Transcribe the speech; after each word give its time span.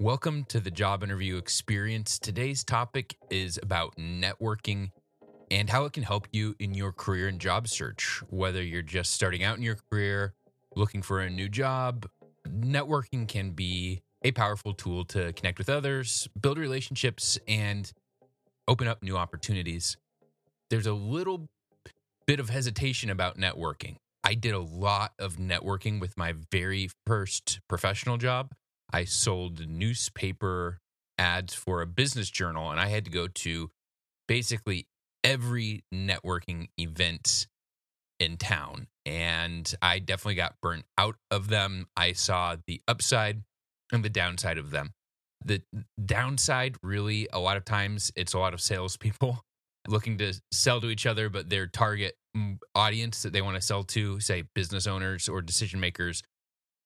Welcome 0.00 0.44
to 0.44 0.60
the 0.60 0.70
job 0.70 1.02
interview 1.02 1.36
experience. 1.36 2.18
Today's 2.18 2.64
topic 2.64 3.16
is 3.28 3.60
about 3.62 3.96
networking 3.96 4.92
and 5.50 5.68
how 5.68 5.84
it 5.84 5.92
can 5.92 6.04
help 6.04 6.26
you 6.32 6.56
in 6.58 6.72
your 6.72 6.90
career 6.90 7.28
and 7.28 7.38
job 7.38 7.68
search. 7.68 8.22
Whether 8.30 8.62
you're 8.62 8.80
just 8.80 9.12
starting 9.12 9.44
out 9.44 9.58
in 9.58 9.62
your 9.62 9.76
career, 9.90 10.32
looking 10.74 11.02
for 11.02 11.20
a 11.20 11.28
new 11.28 11.50
job, 11.50 12.08
networking 12.48 13.28
can 13.28 13.50
be 13.50 14.00
a 14.22 14.32
powerful 14.32 14.72
tool 14.72 15.04
to 15.04 15.34
connect 15.34 15.58
with 15.58 15.68
others, 15.68 16.30
build 16.40 16.56
relationships, 16.56 17.38
and 17.46 17.92
open 18.66 18.88
up 18.88 19.02
new 19.02 19.18
opportunities. 19.18 19.98
There's 20.70 20.86
a 20.86 20.94
little 20.94 21.50
bit 22.26 22.40
of 22.40 22.48
hesitation 22.48 23.10
about 23.10 23.36
networking. 23.36 23.96
I 24.24 24.32
did 24.32 24.54
a 24.54 24.60
lot 24.60 25.12
of 25.18 25.36
networking 25.36 26.00
with 26.00 26.16
my 26.16 26.36
very 26.50 26.88
first 27.06 27.60
professional 27.68 28.16
job. 28.16 28.54
I 28.92 29.04
sold 29.04 29.68
newspaper 29.68 30.80
ads 31.18 31.54
for 31.54 31.82
a 31.82 31.86
business 31.86 32.30
journal, 32.30 32.70
and 32.70 32.80
I 32.80 32.88
had 32.88 33.04
to 33.04 33.10
go 33.10 33.28
to 33.28 33.70
basically 34.26 34.86
every 35.22 35.84
networking 35.92 36.68
event 36.78 37.46
in 38.18 38.36
town. 38.36 38.86
And 39.06 39.72
I 39.82 39.98
definitely 39.98 40.34
got 40.34 40.54
burnt 40.62 40.84
out 40.98 41.16
of 41.30 41.48
them. 41.48 41.86
I 41.96 42.12
saw 42.12 42.56
the 42.66 42.82
upside 42.86 43.42
and 43.92 44.04
the 44.04 44.10
downside 44.10 44.58
of 44.58 44.70
them. 44.70 44.92
The 45.44 45.62
downside, 46.02 46.76
really, 46.82 47.26
a 47.32 47.40
lot 47.40 47.56
of 47.56 47.64
times, 47.64 48.12
it's 48.14 48.34
a 48.34 48.38
lot 48.38 48.52
of 48.52 48.60
salespeople 48.60 49.40
looking 49.88 50.18
to 50.18 50.34
sell 50.52 50.80
to 50.82 50.90
each 50.90 51.06
other, 51.06 51.30
but 51.30 51.48
their 51.48 51.66
target 51.66 52.14
mm, 52.36 52.58
audience 52.74 53.22
that 53.22 53.32
they 53.32 53.40
want 53.40 53.56
to 53.56 53.62
sell 53.62 53.82
to, 53.84 54.20
say 54.20 54.44
business 54.54 54.86
owners 54.86 55.28
or 55.28 55.40
decision 55.40 55.80
makers, 55.80 56.22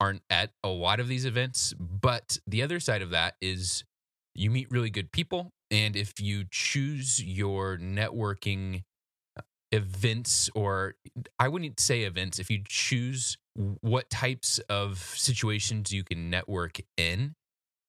aren't 0.01 0.23
at 0.31 0.51
a 0.63 0.69
lot 0.69 1.01
of 1.01 1.09
these 1.09 1.25
events. 1.25 1.75
But 1.79 2.39
the 2.47 2.63
other 2.63 2.81
side 2.81 3.03
of 3.03 3.11
that 3.11 3.35
is 3.41 3.85
you 4.35 4.51
meet 4.51 4.71
really 4.71 4.91
good 4.91 5.13
people. 5.13 5.53
And 5.71 5.97
if 5.97 6.21
you 6.21 6.45
choose 6.51 7.23
your 7.23 7.79
networking 7.79 8.83
uh, 9.39 9.43
events, 9.73 10.51
or 10.55 10.95
I 11.39 11.49
wouldn't 11.49 11.81
say 11.81 12.03
events, 12.03 12.39
if 12.39 12.51
you 12.51 12.63
choose 12.67 13.37
what 13.55 14.11
types 14.11 14.59
of 14.69 14.99
situations 14.99 15.93
you 15.93 16.05
can 16.05 16.29
network 16.31 16.79
in 16.97 17.35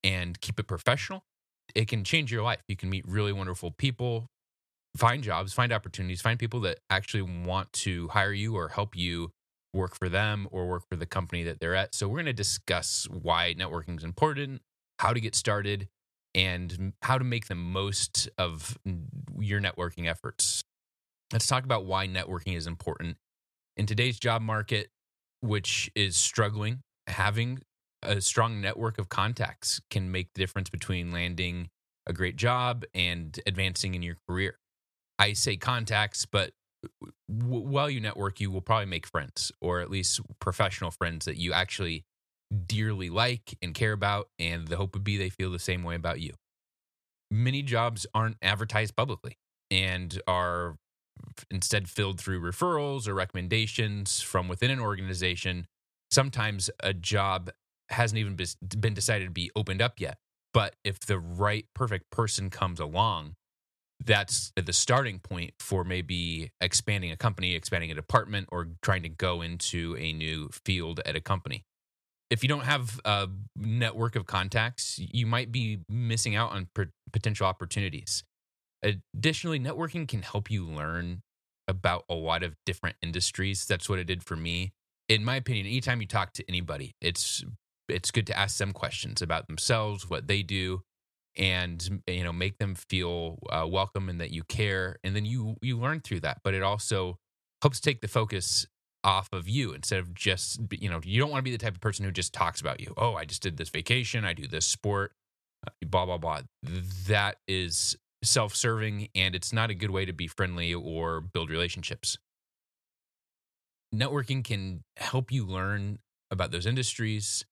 and 0.03 0.39
keep 0.39 0.59
it 0.59 0.67
professional, 0.67 1.23
it 1.73 1.88
can 1.88 2.03
change 2.03 2.31
your 2.31 2.44
life. 2.44 2.61
You 2.67 2.75
can 2.75 2.89
meet 2.89 3.07
really 3.07 3.33
wonderful 3.33 3.71
people, 3.71 4.27
find 4.95 5.23
jobs, 5.23 5.53
find 5.53 5.73
opportunities, 5.73 6.21
find 6.21 6.39
people 6.39 6.61
that 6.61 6.79
actually 6.89 7.23
want 7.23 7.73
to 7.73 8.07
hire 8.09 8.33
you 8.33 8.55
or 8.55 8.69
help 8.69 8.95
you 8.95 9.31
work 9.75 9.96
for 9.96 10.09
them 10.09 10.47
or 10.52 10.68
work 10.68 10.84
for 10.90 10.96
the 10.96 11.06
company 11.06 11.44
that 11.44 11.59
they're 11.59 11.75
at. 11.75 11.94
So, 11.94 12.08
we're 12.08 12.18
going 12.18 12.25
to 12.25 12.34
discuss 12.34 13.08
why 13.09 13.53
networking 13.58 13.97
is 13.97 14.03
important, 14.03 14.62
how 15.00 15.13
to 15.13 15.19
get 15.19 15.36
started, 15.36 15.88
and 16.34 16.94
how 17.02 17.18
to 17.18 17.24
make 17.24 17.47
the 17.47 17.56
most 17.56 18.30
of 18.38 18.78
your 19.40 19.62
networking 19.62 20.08
efforts. 20.08 20.63
Let's 21.31 21.47
talk 21.47 21.63
about 21.63 21.86
why 21.86 22.08
networking 22.08 22.56
is 22.56 22.68
important. 22.68 23.18
In 23.78 23.86
today's 23.86 24.19
job 24.19 24.41
market, 24.41 24.90
which 25.41 25.92
is 25.96 26.16
struggling, 26.16 26.81
having 27.07 27.59
a 28.03 28.22
strong 28.22 28.62
network 28.62 29.00
of 29.00 29.09
contacts 29.09 29.81
can 29.90 30.12
make 30.12 30.34
the 30.34 30.40
difference 30.40 30.69
between 30.69 31.12
landing 31.12 31.69
a 32.07 32.13
great 32.13 32.36
job 32.36 32.84
and 32.94 33.40
advancing 33.47 33.96
in 33.96 34.03
your 34.03 34.18
career. 34.28 34.57
I 35.18 35.34
say 35.34 35.57
contacts, 35.57 36.25
but 36.25 36.52
while 37.28 37.90
you 37.90 38.00
network, 38.00 38.40
you 38.40 38.51
will 38.51 38.62
probably 38.62 38.85
make 38.85 39.07
friends 39.07 39.51
or 39.62 39.79
at 39.79 39.90
least 39.90 40.22
professional 40.40 40.91
friends 40.91 41.25
that 41.25 41.38
you 41.38 41.53
actually 41.53 42.06
dearly 42.68 43.09
like 43.09 43.57
and 43.62 43.73
care 43.73 43.94
about. 43.94 44.29
And 44.40 44.68
the 44.68 44.78
hope 44.78 44.94
would 44.94 45.03
be 45.03 45.18
they 45.18 45.29
feel 45.29 45.51
the 45.51 45.59
same 45.59 45.84
way 45.84 45.95
about 45.95 46.19
you. 46.19 46.34
Many 47.31 47.62
jobs 47.62 48.06
aren't 48.13 48.38
advertised 48.41 48.95
publicly 48.95 49.38
and 49.72 50.22
are 50.28 50.78
instead 51.50 51.90
filled 51.90 52.19
through 52.19 52.41
referrals 52.41 53.07
or 53.07 53.13
recommendations 53.13 54.22
from 54.22 54.47
within 54.47 54.69
an 54.69 54.79
organization. 54.79 55.66
Sometimes 56.12 56.69
a 56.81 56.94
job 56.94 57.50
hasn't 57.90 58.19
even 58.19 58.38
been 58.79 58.94
decided 58.94 59.25
to 59.25 59.31
be 59.31 59.51
opened 59.56 59.81
up 59.81 60.00
yet. 60.00 60.18
But 60.54 60.75
if 60.83 61.00
the 61.00 61.19
right, 61.19 61.65
perfect 61.74 62.12
person 62.12 62.50
comes 62.50 62.80
along, 62.80 63.36
that's 64.06 64.52
the 64.56 64.74
starting 64.74 65.19
point 65.19 65.54
for 65.60 65.84
maybe 65.84 66.52
expanding 66.62 67.12
a 67.12 67.18
company, 67.18 67.56
expanding 67.56 67.92
a 67.92 67.96
department, 67.96 68.50
or 68.52 68.68
trying 68.81 69.04
to 69.04 69.10
go 69.10 69.42
into 69.42 69.96
a 69.98 70.13
new 70.13 70.50
field 70.66 71.02
at 71.06 71.16
a 71.16 71.22
company. 71.22 71.66
If 72.30 72.44
you 72.44 72.50
don't 72.50 72.66
have 72.66 73.00
a 73.06 73.28
network 73.56 74.16
of 74.16 74.25
contacts, 74.25 75.00
you 75.00 75.25
might 75.25 75.52
be 75.52 75.80
missing 75.90 76.36
out 76.36 76.52
on 76.52 76.68
potential 77.12 77.46
opportunities. 77.46 78.24
Additionally, 78.84 79.60
networking 79.60 80.07
can 80.07 80.22
help 80.22 80.50
you 80.50 80.66
learn 80.66 81.22
about 81.68 82.04
a 82.10 82.13
lot 82.13 82.44
of 82.44 82.56
different 82.66 82.96
industries. 83.02 83.66
That's 83.66 83.90
what 83.90 84.00
it 84.00 84.06
did 84.06 84.24
for 84.24 84.36
me. 84.36 84.74
In 85.07 85.24
my 85.24 85.36
opinion, 85.36 85.66
anytime 85.68 86.02
you 86.02 86.07
talk 86.07 86.34
to 86.34 86.44
anybody, 86.48 86.96
it's 87.02 87.44
it's 87.88 88.10
good 88.12 88.28
to 88.28 88.38
ask 88.38 88.57
them 88.57 88.74
questions 88.74 89.22
about 89.22 89.48
themselves, 89.48 90.10
what 90.10 90.28
they 90.28 90.42
do, 90.42 90.81
and 91.37 92.01
you 92.07 92.23
know 92.23 92.33
make 92.33 92.57
them 92.57 92.75
feel 92.75 93.39
uh, 93.49 93.65
welcome 93.67 94.09
and 94.09 94.21
that 94.21 94.31
you 94.31 94.43
care 94.43 94.97
and 95.03 95.15
then 95.15 95.25
you 95.25 95.57
you 95.61 95.77
learn 95.77 95.99
through 95.99 96.19
that 96.19 96.39
but 96.43 96.53
it 96.53 96.63
also 96.63 97.17
helps 97.61 97.79
take 97.79 98.01
the 98.01 98.07
focus 98.07 98.67
off 99.05 99.29
of 99.31 99.47
you 99.47 99.71
instead 99.71 99.99
of 99.99 100.13
just, 100.13 100.59
you 100.71 100.89
know, 100.89 100.99
you 101.03 101.21
don't 101.21 101.29
want 101.29 101.39
to 101.39 101.43
be 101.43 101.51
the 101.51 101.59
type 101.59 101.75
of 101.75 101.79
person 101.79 102.03
who 102.03 102.11
just 102.11 102.33
talks 102.33 102.59
about 102.59 102.79
you. 102.81 102.93
Oh, 102.97 103.13
I 103.13 103.23
just 103.23 103.41
did 103.41 103.55
this 103.55 103.69
vacation, 103.69 104.25
I 104.25 104.33
do 104.33 104.47
this 104.47 104.65
sport, 104.65 105.13
uh, 105.65 105.71
blah, 105.85 106.05
blah, 106.05 106.17
blah. 106.17 106.41
That 107.07 107.37
is 107.47 107.95
self 108.23 108.55
serving 108.55 109.09
and 109.13 109.35
it's 109.35 109.53
not 109.53 109.69
a 109.69 109.75
good 109.75 109.91
way 109.91 110.05
to 110.05 110.13
be 110.13 110.27
friendly 110.27 110.73
or 110.73 111.21
build 111.21 111.51
relationships. 111.51 112.17
Networking 113.93 114.43
can 114.43 114.83
help 114.97 115.31
you 115.31 115.45
learn 115.45 115.99
about 116.31 116.51
those 116.51 116.65
industries 116.65 117.45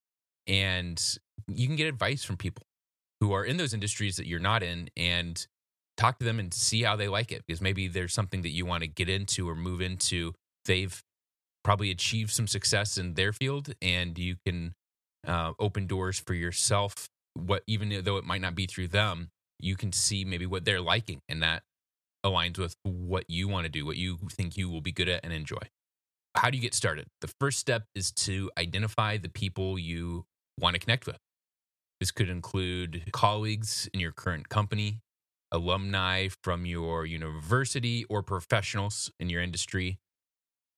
and 0.47 1.01
you 1.47 1.68
can 1.68 1.75
get 1.75 1.88
advice 1.88 2.24
from 2.24 2.35
people 2.35 2.63
who 3.24 3.31
are 3.31 3.46
in 3.46 3.56
those 3.56 3.74
industries 3.74 4.18
that 4.18 4.28
you're 4.28 4.38
not 4.38 4.62
in 4.62 4.90
and 4.98 5.48
talk 5.96 6.20
to 6.20 6.25
them 6.25 6.40
and 6.40 6.54
see 6.54 6.84
how 6.84 6.98
they 6.98 7.08
like 7.08 7.31
it 7.31 7.42
because 7.48 7.62
maybe 7.62 7.88
there's 7.88 8.14
something 8.14 8.42
that 8.42 8.50
you 8.50 8.66
want 8.66 8.84
to 8.84 8.88
get 8.88 9.08
into 9.08 9.48
or 9.48 9.56
move 9.56 9.80
into. 9.80 10.34
They've 10.66 11.02
probably 11.64 11.90
achieved 11.90 12.31
some 12.31 12.48
success 12.48 12.98
in 12.98 13.14
their 13.14 13.31
field 13.31 13.74
and 13.81 14.20
you 14.20 14.36
can 14.46 14.74
uh, 15.25 15.54
open 15.58 15.88
doors 15.88 16.20
for 16.20 16.34
yourself. 16.34 17.08
What 17.34 17.64
even 17.66 18.04
though 18.04 18.18
it 18.18 18.25
might 18.25 18.42
not 18.42 18.56
be 18.56 18.66
through 18.66 18.90
them 18.90 19.30
you 19.58 19.78
can 19.78 19.94
see 19.94 20.26
maybe 20.26 20.46
what 20.46 20.66
they're 20.66 20.81
liking 20.81 21.22
and 21.30 21.42
that 21.42 21.64
aligns 22.26 22.58
with 22.58 22.76
what 22.84 23.24
you 23.30 23.48
want 23.48 23.64
to 23.64 23.69
do 23.69 23.86
what 23.86 23.96
you 23.96 24.18
think 24.31 24.58
you 24.58 24.69
will 24.69 24.81
be 24.81 24.92
good 24.92 25.08
at 25.08 25.24
and 25.24 25.31
enjoy. 25.31 25.62
How 26.36 26.50
do 26.50 26.58
you 26.58 26.62
get 26.62 26.74
started? 26.74 27.08
The 27.22 27.31
first 27.40 27.60
step 27.60 27.86
is 27.96 28.12
to 28.12 28.52
identify 28.58 29.16
the 29.16 29.30
people 29.30 29.80
you 29.80 30.26
want 30.60 30.74
to 30.74 30.80
connect 30.80 31.08
with 31.08 31.19
this 32.04 32.12
could 32.12 32.30
include 32.30 33.04
colleagues 33.14 33.90
in 33.94 34.00
your 34.00 34.12
current 34.12 34.50
company 34.50 35.00
alumni 35.52 36.28
from 36.44 36.66
your 36.66 37.06
university 37.06 38.04
or 38.10 38.22
professionals 38.22 39.12
in 39.20 39.30
your 39.30 39.42
industry 39.42 39.98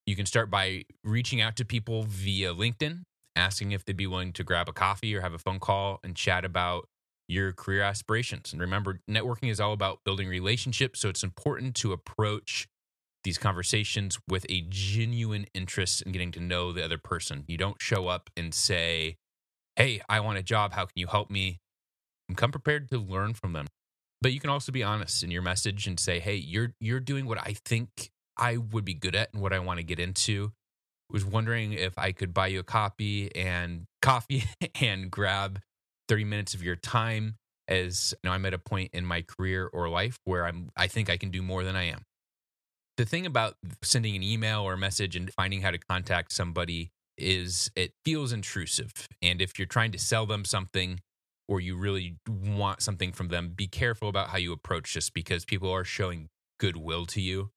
you 0.06 0.14
can 0.14 0.24
start 0.24 0.50
by 0.50 0.84
reaching 1.02 1.40
out 1.40 1.56
to 1.56 1.64
people 1.64 2.04
via 2.04 2.54
LinkedIn, 2.54 3.02
asking 3.34 3.72
if 3.72 3.84
they'd 3.84 3.96
be 3.96 4.06
willing 4.06 4.32
to 4.34 4.44
grab 4.44 4.68
a 4.68 4.72
coffee 4.72 5.14
or 5.14 5.20
have 5.20 5.34
a 5.34 5.38
phone 5.38 5.58
call 5.58 5.98
and 6.04 6.14
chat 6.14 6.44
about 6.44 6.88
your 7.28 7.52
career 7.52 7.82
aspirations. 7.82 8.52
And 8.52 8.62
remember, 8.62 9.00
networking 9.10 9.50
is 9.50 9.58
all 9.58 9.72
about 9.72 10.04
building 10.04 10.28
relationships. 10.28 11.00
So 11.00 11.08
it's 11.08 11.24
important 11.24 11.74
to 11.76 11.92
approach 11.92 12.68
these 13.24 13.36
conversations 13.36 14.20
with 14.28 14.46
a 14.48 14.64
genuine 14.68 15.46
interest 15.52 16.02
in 16.02 16.12
getting 16.12 16.30
to 16.32 16.40
know 16.40 16.70
the 16.70 16.84
other 16.84 16.98
person. 16.98 17.42
You 17.48 17.58
don't 17.58 17.82
show 17.82 18.06
up 18.06 18.30
and 18.36 18.54
say, 18.54 19.16
Hey, 19.76 20.00
I 20.08 20.20
want 20.20 20.38
a 20.38 20.42
job. 20.42 20.72
How 20.72 20.86
can 20.86 20.94
you 20.94 21.06
help 21.06 21.30
me? 21.30 21.60
And 22.28 22.36
come 22.36 22.50
prepared 22.50 22.88
to 22.90 22.98
learn 22.98 23.34
from 23.34 23.52
them. 23.52 23.66
But 24.22 24.32
you 24.32 24.40
can 24.40 24.48
also 24.48 24.72
be 24.72 24.82
honest 24.82 25.22
in 25.22 25.30
your 25.30 25.42
message 25.42 25.86
and 25.86 26.00
say, 26.00 26.18
Hey, 26.18 26.36
you're 26.36 26.72
you're 26.80 27.00
doing 27.00 27.26
what 27.26 27.38
I 27.38 27.54
think 27.64 28.10
I 28.38 28.56
would 28.56 28.84
be 28.84 28.94
good 28.94 29.14
at 29.14 29.32
and 29.32 29.42
what 29.42 29.52
I 29.52 29.58
want 29.58 29.78
to 29.78 29.84
get 29.84 30.00
into. 30.00 30.52
Was 31.10 31.24
wondering 31.24 31.74
if 31.74 31.96
I 31.98 32.12
could 32.12 32.34
buy 32.34 32.48
you 32.48 32.60
a 32.60 32.64
copy 32.64 33.34
and 33.36 33.84
coffee 34.02 34.44
and 34.80 35.10
grab 35.10 35.60
30 36.08 36.24
minutes 36.24 36.54
of 36.54 36.62
your 36.62 36.76
time 36.76 37.36
as 37.68 38.14
you 38.22 38.28
know, 38.28 38.34
I'm 38.34 38.46
at 38.46 38.54
a 38.54 38.58
point 38.58 38.90
in 38.92 39.04
my 39.04 39.22
career 39.22 39.68
or 39.72 39.88
life 39.88 40.18
where 40.24 40.46
I'm 40.46 40.70
I 40.76 40.86
think 40.86 41.10
I 41.10 41.16
can 41.18 41.30
do 41.30 41.42
more 41.42 41.64
than 41.64 41.76
I 41.76 41.84
am. 41.84 42.02
The 42.96 43.04
thing 43.04 43.26
about 43.26 43.56
sending 43.82 44.16
an 44.16 44.22
email 44.22 44.62
or 44.62 44.72
a 44.72 44.78
message 44.78 45.16
and 45.16 45.30
finding 45.34 45.60
how 45.60 45.70
to 45.70 45.78
contact 45.78 46.32
somebody 46.32 46.92
is 47.18 47.70
it 47.76 47.92
feels 48.04 48.32
intrusive. 48.32 48.92
And 49.22 49.40
if 49.40 49.58
you're 49.58 49.66
trying 49.66 49.92
to 49.92 49.98
sell 49.98 50.26
them 50.26 50.44
something 50.44 51.00
or 51.48 51.60
you 51.60 51.76
really 51.76 52.16
want 52.28 52.82
something 52.82 53.12
from 53.12 53.28
them, 53.28 53.52
be 53.54 53.66
careful 53.66 54.08
about 54.08 54.28
how 54.28 54.38
you 54.38 54.52
approach 54.52 54.94
this 54.94 55.10
because 55.10 55.44
people 55.44 55.70
are 55.70 55.84
showing 55.84 56.28
goodwill 56.58 57.06
to 57.06 57.20
you. 57.20 57.50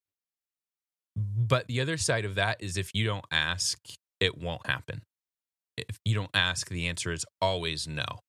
But 1.15 1.67
the 1.67 1.81
other 1.81 1.97
side 1.97 2.25
of 2.25 2.35
that 2.35 2.61
is 2.61 2.77
if 2.77 2.91
you 2.93 3.05
don't 3.05 3.25
ask, 3.31 3.79
it 4.19 4.37
won't 4.37 4.65
happen. 4.67 5.01
If 5.77 5.99
you 6.05 6.13
don't 6.13 6.29
ask, 6.33 6.69
the 6.69 6.87
answer 6.87 7.11
is 7.11 7.25
always 7.41 7.87
no. 7.87 8.19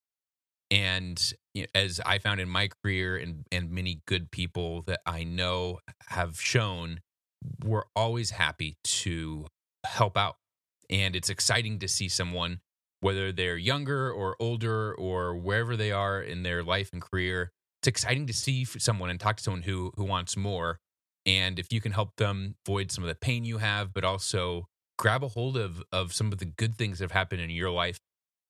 And 0.71 1.33
as 1.75 2.01
I 2.07 2.19
found 2.19 2.41
in 2.41 2.49
my 2.49 2.69
career 2.83 3.17
and, 3.17 3.45
and 3.51 3.71
many 3.71 4.03
good 4.07 4.31
people 4.31 4.83
that 4.83 5.01
I 5.05 5.25
know 5.25 5.81
have 6.09 6.41
shown, 6.41 7.01
we're 7.65 7.87
always 7.97 8.31
happy 8.31 8.77
to 8.85 9.47
help 9.85 10.17
out. 10.17 10.37
And 10.91 11.15
it's 11.15 11.31
exciting 11.31 11.79
to 11.79 11.89
see 11.89 12.09
someone, 12.09 12.61
whether 13.01 13.33
they're 13.33 13.57
younger 13.57 14.13
or 14.13 14.37
older 14.41 14.93
or 14.93 15.37
wherever 15.37 15.77
they 15.77 15.93
are 15.93 16.21
in 16.21 16.43
their 16.43 16.63
life 16.63 16.91
and 16.93 17.01
career, 17.01 17.53
it's 17.81 17.89
exciting 17.89 18.27
to 18.27 18.35
see 18.35 18.65
someone 18.65 19.09
and 19.09 19.19
talk 19.19 19.37
to 19.37 19.43
someone 19.43 19.63
who 19.63 19.93
who 19.97 20.05
wants 20.05 20.37
more. 20.37 20.79
And 21.25 21.59
if 21.59 21.73
you 21.73 21.81
can 21.81 21.93
help 21.93 22.17
them 22.17 22.57
avoid 22.67 22.91
some 22.91 23.05
of 23.05 23.09
the 23.09 23.15
pain 23.15 23.45
you 23.45 23.59
have 23.59 23.95
but 23.95 24.05
also 24.05 24.67
grab 24.99 25.23
a 25.25 25.29
hold 25.29 25.57
of 25.57 25.83
of 25.93 26.13
some 26.13 26.33
of 26.33 26.39
the 26.39 26.45
good 26.45 26.77
things 26.77 26.99
that 26.99 27.05
have 27.05 27.13
happened 27.13 27.41
in 27.41 27.51
your 27.51 27.71
life 27.71 27.99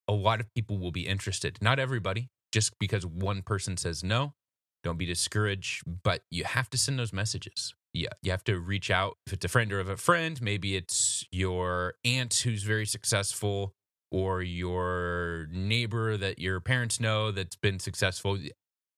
a 0.09 0.13
lot 0.13 0.41
of 0.41 0.53
people 0.55 0.77
will 0.79 0.91
be 0.91 1.07
interested. 1.07 1.57
Not 1.63 1.79
everybody 1.79 2.31
just 2.51 2.77
because 2.81 3.07
one 3.07 3.43
person 3.43 3.77
says 3.77 4.03
no 4.03 4.35
don't 4.83 4.99
be 4.99 5.07
discouraged 5.07 5.83
but 6.03 6.23
you 6.31 6.43
have 6.45 6.69
to 6.71 6.79
send 6.79 6.99
those 6.99 7.13
messages 7.13 7.75
yeah 7.93 8.09
you 8.23 8.31
have 8.31 8.45
to 8.45 8.59
reach 8.59 8.91
out 8.91 9.17
if 9.27 9.33
it's 9.33 9.45
a 9.45 9.49
friend 9.49 9.73
or 9.73 9.81
of 9.81 9.89
a 9.89 9.97
friend 9.97 10.41
maybe 10.41 10.77
it's 10.77 11.25
your 11.31 11.95
aunt 12.05 12.35
who's 12.45 12.63
very 12.63 12.87
successful 12.87 13.75
or 14.13 14.43
your 14.43 15.47
neighbor 15.53 16.17
that 16.17 16.39
your 16.39 16.61
parents 16.61 17.01
know 17.01 17.31
that's 17.31 17.57
been 17.57 17.79
successful 17.79 18.39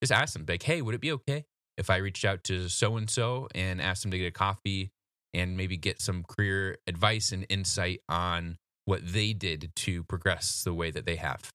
just 0.01 0.13
ask 0.13 0.33
them 0.35 0.45
like 0.49 0.63
hey 0.63 0.83
would 0.83 0.95
it 0.95 1.01
be 1.01 1.13
okay 1.13 1.45
if 1.79 1.91
I 1.91 1.97
reached 1.97 2.25
out 2.25 2.45
to 2.45 2.69
so 2.69 2.97
and 2.97 3.09
so 3.09 3.49
and 3.55 3.81
asked 3.81 4.03
them 4.03 4.11
to 4.11 4.19
get 4.19 4.27
a 4.27 4.31
coffee 4.33 4.91
and 5.35 5.57
maybe 5.57 5.77
get 5.77 6.01
some 6.01 6.25
career 6.25 6.79
advice 6.87 7.33
and 7.33 7.47
insight 7.49 8.01
on 8.09 8.59
what 8.85 9.01
they 9.05 9.33
did 9.33 9.73
to 9.77 10.03
progress 10.05 10.63
the 10.65 10.75
way 10.75 10.91
that 10.91 11.07
they 11.07 11.17
have. 11.17 11.51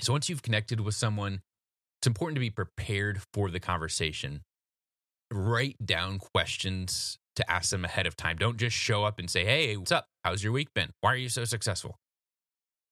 So 0.00 0.12
once 0.12 0.28
you've 0.28 0.42
connected 0.42 0.80
with 0.80 0.94
someone, 0.94 1.42
it's 2.00 2.06
important 2.06 2.36
to 2.36 2.40
be 2.40 2.50
prepared 2.50 3.20
for 3.32 3.50
the 3.50 3.60
conversation. 3.60 4.42
Write 5.36 5.76
down 5.84 6.20
questions 6.20 7.18
to 7.34 7.50
ask 7.50 7.70
them 7.70 7.84
ahead 7.84 8.06
of 8.06 8.16
time. 8.16 8.36
Don't 8.36 8.56
just 8.56 8.76
show 8.76 9.02
up 9.02 9.18
and 9.18 9.28
say, 9.28 9.44
Hey, 9.44 9.76
what's 9.76 9.90
up? 9.90 10.06
How's 10.22 10.44
your 10.44 10.52
week 10.52 10.68
been? 10.74 10.90
Why 11.00 11.12
are 11.12 11.16
you 11.16 11.28
so 11.28 11.44
successful? 11.44 11.98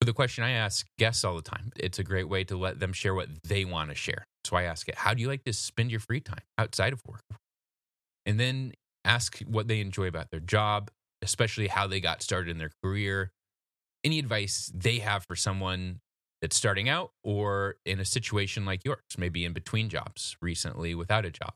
The 0.01 0.13
question 0.13 0.43
I 0.43 0.51
ask 0.51 0.85
guests 0.99 1.23
all 1.23 1.37
the 1.37 1.43
time, 1.43 1.71
it's 1.77 2.01
a 2.01 2.03
great 2.03 2.29
way 2.29 2.43
to 2.45 2.57
let 2.57 2.81
them 2.81 2.93
share 2.93 3.15
what 3.15 3.29
they 3.45 3.65
want 3.65 3.91
to 3.91 3.95
share. 3.95 4.25
So 4.45 4.57
I 4.57 4.65
ask 4.65 4.89
it, 4.89 4.97
how 4.97 5.15
do 5.15 5.23
you 5.23 5.29
like 5.29 5.45
to 5.45 5.53
spend 5.53 5.93
your 5.93 6.01
free 6.01 6.19
time 6.19 6.43
outside 6.59 6.93
of 6.93 7.01
work? 7.07 7.23
And 8.27 8.41
then 8.41 8.73
ask 9.05 9.39
what 9.47 9.69
they 9.69 9.81
enjoy 9.81 10.09
about 10.09 10.33
their 10.33 10.41
job, 10.41 10.91
especially 11.23 11.69
how 11.69 11.87
they 11.87 12.01
got 12.01 12.23
started 12.23 12.51
in 12.51 12.59
their 12.59 12.73
career, 12.83 13.31
any 14.03 14.19
advice 14.19 14.73
they 14.75 14.99
have 14.99 15.25
for 15.25 15.37
someone 15.37 16.01
that's 16.41 16.57
starting 16.57 16.89
out 16.89 17.13
or 17.23 17.77
in 17.87 18.01
a 18.01 18.05
situation 18.05 18.65
like 18.65 18.85
yours, 18.85 18.99
maybe 19.17 19.45
in 19.45 19.53
between 19.53 19.89
jobs 19.89 20.37
recently 20.43 20.97
without 20.97 21.25
a 21.25 21.31
job. 21.31 21.53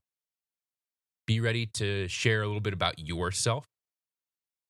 Be 1.26 1.40
ready 1.40 1.66
to 1.74 2.06
share 2.08 2.42
a 2.42 2.46
little 2.46 2.60
bit 2.60 2.72
about 2.72 2.98
yourself 2.98 3.66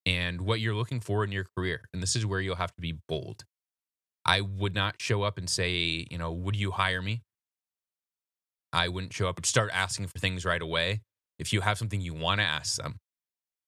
and 0.07 0.41
what 0.41 0.61
you're 0.61 0.75
looking 0.75 1.01
for 1.01 1.23
in 1.25 1.33
your 1.33 1.47
career. 1.57 1.83
And 1.93 2.03
this 2.03 2.17
is 2.17 2.25
where 2.25 2.41
you'll 2.41 2.57
have 2.57 2.75
to 2.77 2.81
be 2.81 2.99
bold. 3.09 3.45
I 4.25 4.41
would 4.41 4.75
not 4.75 5.01
show 5.01 5.23
up 5.23 5.39
and 5.39 5.49
say, 5.51 6.07
you 6.11 6.19
know, 6.19 6.33
would 6.33 6.57
you 6.57 6.71
hire 6.73 7.03
me? 7.03 7.23
I 8.73 8.89
wouldn't 8.89 9.13
show 9.13 9.29
up 9.29 9.37
and 9.37 9.47
start 9.47 9.71
asking 9.73 10.09
for 10.09 10.19
things 10.19 10.45
right 10.45 10.61
away. 10.61 11.03
If 11.39 11.53
you 11.53 11.61
have 11.61 11.79
something 11.79 12.01
you 12.01 12.15
want 12.15 12.41
to 12.41 12.47
ask 12.47 12.77
them, 12.77 12.97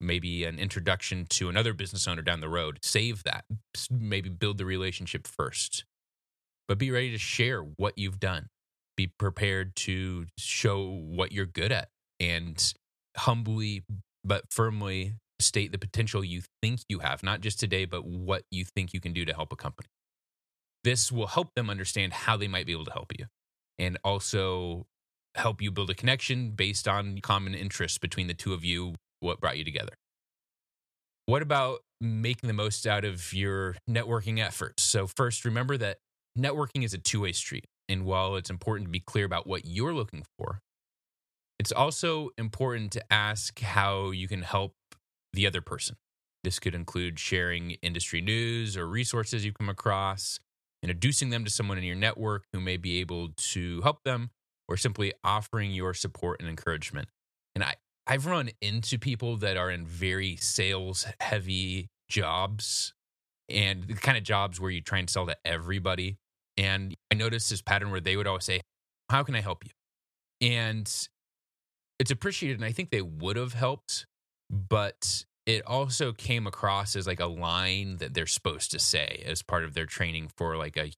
maybe 0.01 0.45
an 0.45 0.59
introduction 0.59 1.27
to 1.31 1.49
another 1.49 1.75
business 1.75 2.09
owner 2.09 2.23
down 2.23 2.41
the 2.41 2.49
road, 2.49 2.79
save 2.83 3.23
that. 3.25 3.45
Maybe 3.91 4.29
build 4.29 4.59
the 4.59 4.65
relationship 4.65 5.27
first. 5.27 5.85
But 6.67 6.79
be 6.79 6.91
ready 6.91 7.11
to 7.11 7.19
share 7.19 7.61
what 7.61 7.99
you've 7.99 8.21
done. 8.21 8.49
Be 8.97 9.13
prepared 9.19 9.77
to 9.77 10.27
show 10.39 10.83
what 10.89 11.33
you're 11.33 11.47
good 11.47 11.73
at 11.73 11.89
and 12.21 12.75
humbly 13.19 13.85
but 14.25 14.45
firmly 14.51 15.15
state 15.41 15.73
the 15.73 15.79
potential 15.79 16.25
you 16.25 16.43
think 16.63 16.81
you 16.89 16.99
have, 16.99 17.23
not 17.23 17.41
just 17.41 17.61
today, 17.61 17.85
but 17.85 18.05
what 18.05 18.43
you 18.51 18.65
think 18.65 18.93
you 18.93 19.01
can 19.01 19.13
do 19.13 19.25
to 19.25 19.33
help 19.33 19.53
a 19.53 19.57
company. 19.57 19.89
This 20.85 21.13
will 21.13 21.27
help 21.27 21.55
them 21.55 21.71
understand 21.71 22.13
how 22.13 22.37
they 22.37 22.49
might 22.49 22.67
be 22.67 22.73
able 22.73 22.85
to 22.85 22.93
help 22.93 23.13
you 23.19 23.27
and 23.79 23.99
also 24.05 24.87
help 25.35 25.63
you 25.63 25.71
build 25.71 25.91
a 25.91 25.95
connection 25.95 26.51
based 26.51 26.89
on 26.89 27.21
common 27.21 27.55
interests 27.55 27.99
between 27.99 28.27
the 28.27 28.35
two 28.35 28.53
of 28.53 28.65
you, 28.65 28.95
what 29.21 29.41
brought 29.41 29.59
you 29.59 29.65
together. 29.65 29.93
What 31.27 31.43
about 31.43 31.81
making 32.01 32.49
the 32.49 32.55
most 32.55 32.87
out 32.87 33.05
of 33.05 33.33
your 33.33 33.77
networking 33.89 34.41
efforts? 34.41 34.83
So, 34.83 35.07
first, 35.07 35.45
remember 35.45 35.77
that 35.77 35.99
networking 36.39 36.85
is 36.85 36.95
a 36.95 36.99
two 36.99 37.21
way 37.21 37.33
street. 37.33 37.67
And 37.89 38.05
while 38.05 38.37
it's 38.37 38.51
important 38.51 38.87
to 38.87 38.91
be 38.91 39.01
clear 39.01 39.25
about 39.25 39.47
what 39.47 39.67
you're 39.67 39.95
looking 39.95 40.25
for, 40.39 40.61
it's 41.69 41.73
also 41.79 42.31
important 42.39 42.93
to 42.93 43.13
ask 43.13 43.61
how 43.61 44.11
you 44.11 44.27
can 44.27 44.41
help 44.41 44.75
the 45.35 45.47
other 45.47 45.61
person. 45.61 45.97
This 46.43 46.59
could 46.59 46.75
include 46.75 47.19
sharing 47.19 47.73
industry 47.83 48.23
news 48.23 48.75
or 48.75 48.89
resources 48.89 49.45
you've 49.45 49.59
come 49.59 49.69
across, 49.69 50.41
introducing 50.83 51.29
them 51.29 51.45
to 51.45 51.51
someone 51.51 51.77
in 51.77 51.85
your 51.85 51.95
network 51.95 52.45
who 52.55 52.61
may 52.61 52.79
be 52.79 53.01
able 53.01 53.33
to 53.37 53.83
help 53.83 54.03
them, 54.05 54.31
or 54.67 54.79
simply 54.79 55.13
offering 55.23 55.71
your 55.71 55.93
support 55.93 56.41
and 56.41 56.49
encouragement. 56.49 57.09
And 57.55 57.63
I, 57.63 57.75
I've 58.07 58.25
run 58.25 58.49
into 58.63 58.99
people 58.99 59.37
that 59.37 59.59
are 59.59 59.71
in 59.71 59.85
very 59.85 60.37
sales 60.37 61.07
heavy 61.21 61.91
jobs 62.09 62.95
and 63.51 63.83
the 63.83 63.93
kind 63.93 64.17
of 64.17 64.25
jobs 64.25 64.59
where 64.59 64.71
you 64.71 64.81
try 64.81 65.01
and 65.01 65.11
sell 65.11 65.27
to 65.27 65.37
everybody. 65.45 66.17
And 66.57 66.97
I 67.13 67.17
noticed 67.17 67.51
this 67.51 67.61
pattern 67.61 67.91
where 67.91 68.01
they 68.01 68.17
would 68.17 68.27
always 68.27 68.47
say, 68.47 68.63
How 69.11 69.23
can 69.23 69.35
I 69.35 69.43
help 69.43 69.67
you? 69.67 69.73
And 70.41 71.09
it's 71.99 72.11
appreciated. 72.11 72.57
And 72.57 72.65
I 72.65 72.73
think 72.73 72.91
they 72.91 73.03
would 73.03 73.37
have 73.37 73.55
helped, 73.55 74.07
but 74.51 75.25
it 75.47 75.67
also 75.67 76.13
came 76.13 76.47
across 76.47 76.95
as 76.95 77.07
like 77.07 77.21
a 77.21 77.27
line 77.27 77.97
that 77.99 78.15
they're 78.15 78.27
supposed 78.27 78.71
to 78.73 78.79
say 78.79 79.23
as 79.27 79.43
part 79.43 79.65
of 79.65 79.75
their 79.75 79.87
training 79.87 80.31
for 80.37 80.57
like 80.57 80.77
a 80.77 80.93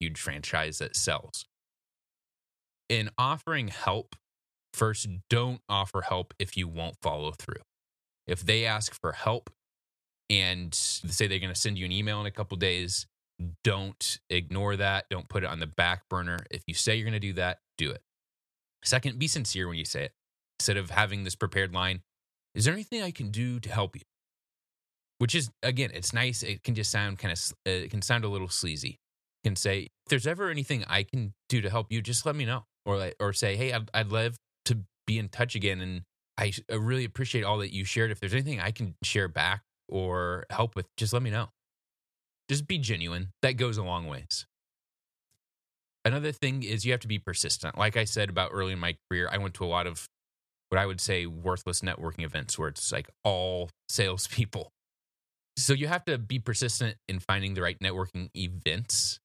huge 0.00 0.20
franchise 0.20 0.78
that 0.78 0.96
sells. 0.96 1.46
In 2.88 3.10
offering 3.16 3.68
help, 3.68 4.16
first, 4.74 5.08
don't 5.30 5.60
offer 5.68 6.02
help 6.02 6.34
if 6.38 6.56
you 6.56 6.68
won't 6.68 6.96
follow 7.00 7.32
through. 7.32 7.62
If 8.26 8.44
they 8.44 8.66
ask 8.66 8.92
for 9.00 9.12
help 9.12 9.50
and 10.28 10.74
say 10.74 11.26
they're 11.26 11.38
going 11.38 11.54
to 11.54 11.58
send 11.58 11.78
you 11.78 11.84
an 11.84 11.92
email 11.92 12.20
in 12.20 12.26
a 12.26 12.30
couple 12.30 12.56
days, 12.56 13.06
don't 13.64 14.18
ignore 14.30 14.76
that. 14.76 15.06
Don't 15.10 15.28
put 15.28 15.44
it 15.44 15.48
on 15.48 15.60
the 15.60 15.66
back 15.66 16.08
burner. 16.08 16.38
If 16.50 16.62
you 16.66 16.74
say 16.74 16.96
you're 16.96 17.04
going 17.04 17.12
to 17.12 17.20
do 17.20 17.32
that, 17.34 17.58
do 17.78 17.90
it. 17.90 18.02
Second, 18.84 19.18
be 19.18 19.28
sincere 19.28 19.68
when 19.68 19.78
you 19.78 19.84
say 19.84 20.04
it. 20.04 20.12
Instead 20.62 20.76
of 20.76 20.90
having 20.90 21.24
this 21.24 21.34
prepared 21.34 21.74
line, 21.74 22.02
is 22.54 22.66
there 22.66 22.72
anything 22.72 23.02
I 23.02 23.10
can 23.10 23.32
do 23.32 23.58
to 23.58 23.68
help 23.68 23.96
you? 23.96 24.02
Which 25.18 25.34
is, 25.34 25.50
again, 25.60 25.90
it's 25.92 26.12
nice. 26.12 26.44
It 26.44 26.62
can 26.62 26.76
just 26.76 26.88
sound 26.88 27.18
kind 27.18 27.32
of, 27.32 27.40
uh, 27.66 27.70
it 27.70 27.90
can 27.90 28.00
sound 28.00 28.22
a 28.24 28.28
little 28.28 28.48
sleazy. 28.48 29.00
Can 29.42 29.56
say, 29.56 29.88
if 30.04 30.08
there's 30.08 30.24
ever 30.24 30.50
anything 30.50 30.84
I 30.86 31.02
can 31.02 31.34
do 31.48 31.60
to 31.62 31.68
help 31.68 31.90
you, 31.90 32.00
just 32.00 32.24
let 32.24 32.36
me 32.36 32.44
know. 32.44 32.66
Or, 32.86 33.10
or 33.18 33.32
say, 33.32 33.56
hey, 33.56 33.72
I'd, 33.72 33.90
I'd 33.92 34.12
love 34.12 34.36
to 34.66 34.78
be 35.04 35.18
in 35.18 35.30
touch 35.30 35.56
again. 35.56 35.80
And 35.80 36.02
I 36.38 36.52
really 36.70 37.04
appreciate 37.04 37.42
all 37.42 37.58
that 37.58 37.74
you 37.74 37.84
shared. 37.84 38.12
If 38.12 38.20
there's 38.20 38.32
anything 38.32 38.60
I 38.60 38.70
can 38.70 38.94
share 39.02 39.26
back 39.26 39.62
or 39.88 40.46
help 40.48 40.76
with, 40.76 40.86
just 40.96 41.12
let 41.12 41.22
me 41.22 41.30
know. 41.30 41.48
Just 42.48 42.68
be 42.68 42.78
genuine. 42.78 43.32
That 43.42 43.54
goes 43.54 43.78
a 43.78 43.82
long 43.82 44.06
ways. 44.06 44.46
Another 46.04 46.30
thing 46.30 46.62
is 46.62 46.84
you 46.84 46.92
have 46.92 47.00
to 47.00 47.08
be 47.08 47.18
persistent. 47.18 47.76
Like 47.76 47.96
I 47.96 48.04
said 48.04 48.30
about 48.30 48.50
early 48.52 48.74
in 48.74 48.78
my 48.78 48.96
career, 49.10 49.28
I 49.28 49.38
went 49.38 49.54
to 49.54 49.64
a 49.64 49.66
lot 49.66 49.88
of 49.88 50.08
what 50.72 50.80
I 50.80 50.86
would 50.86 51.02
say 51.02 51.26
worthless 51.26 51.82
networking 51.82 52.24
events 52.24 52.58
where 52.58 52.68
it's 52.68 52.90
like 52.90 53.10
all 53.24 53.68
salespeople. 53.90 54.72
So 55.58 55.74
you 55.74 55.86
have 55.86 56.06
to 56.06 56.16
be 56.16 56.38
persistent 56.38 56.96
in 57.08 57.18
finding 57.20 57.52
the 57.52 57.60
right 57.60 57.78
networking 57.78 58.30
events. 58.34 59.20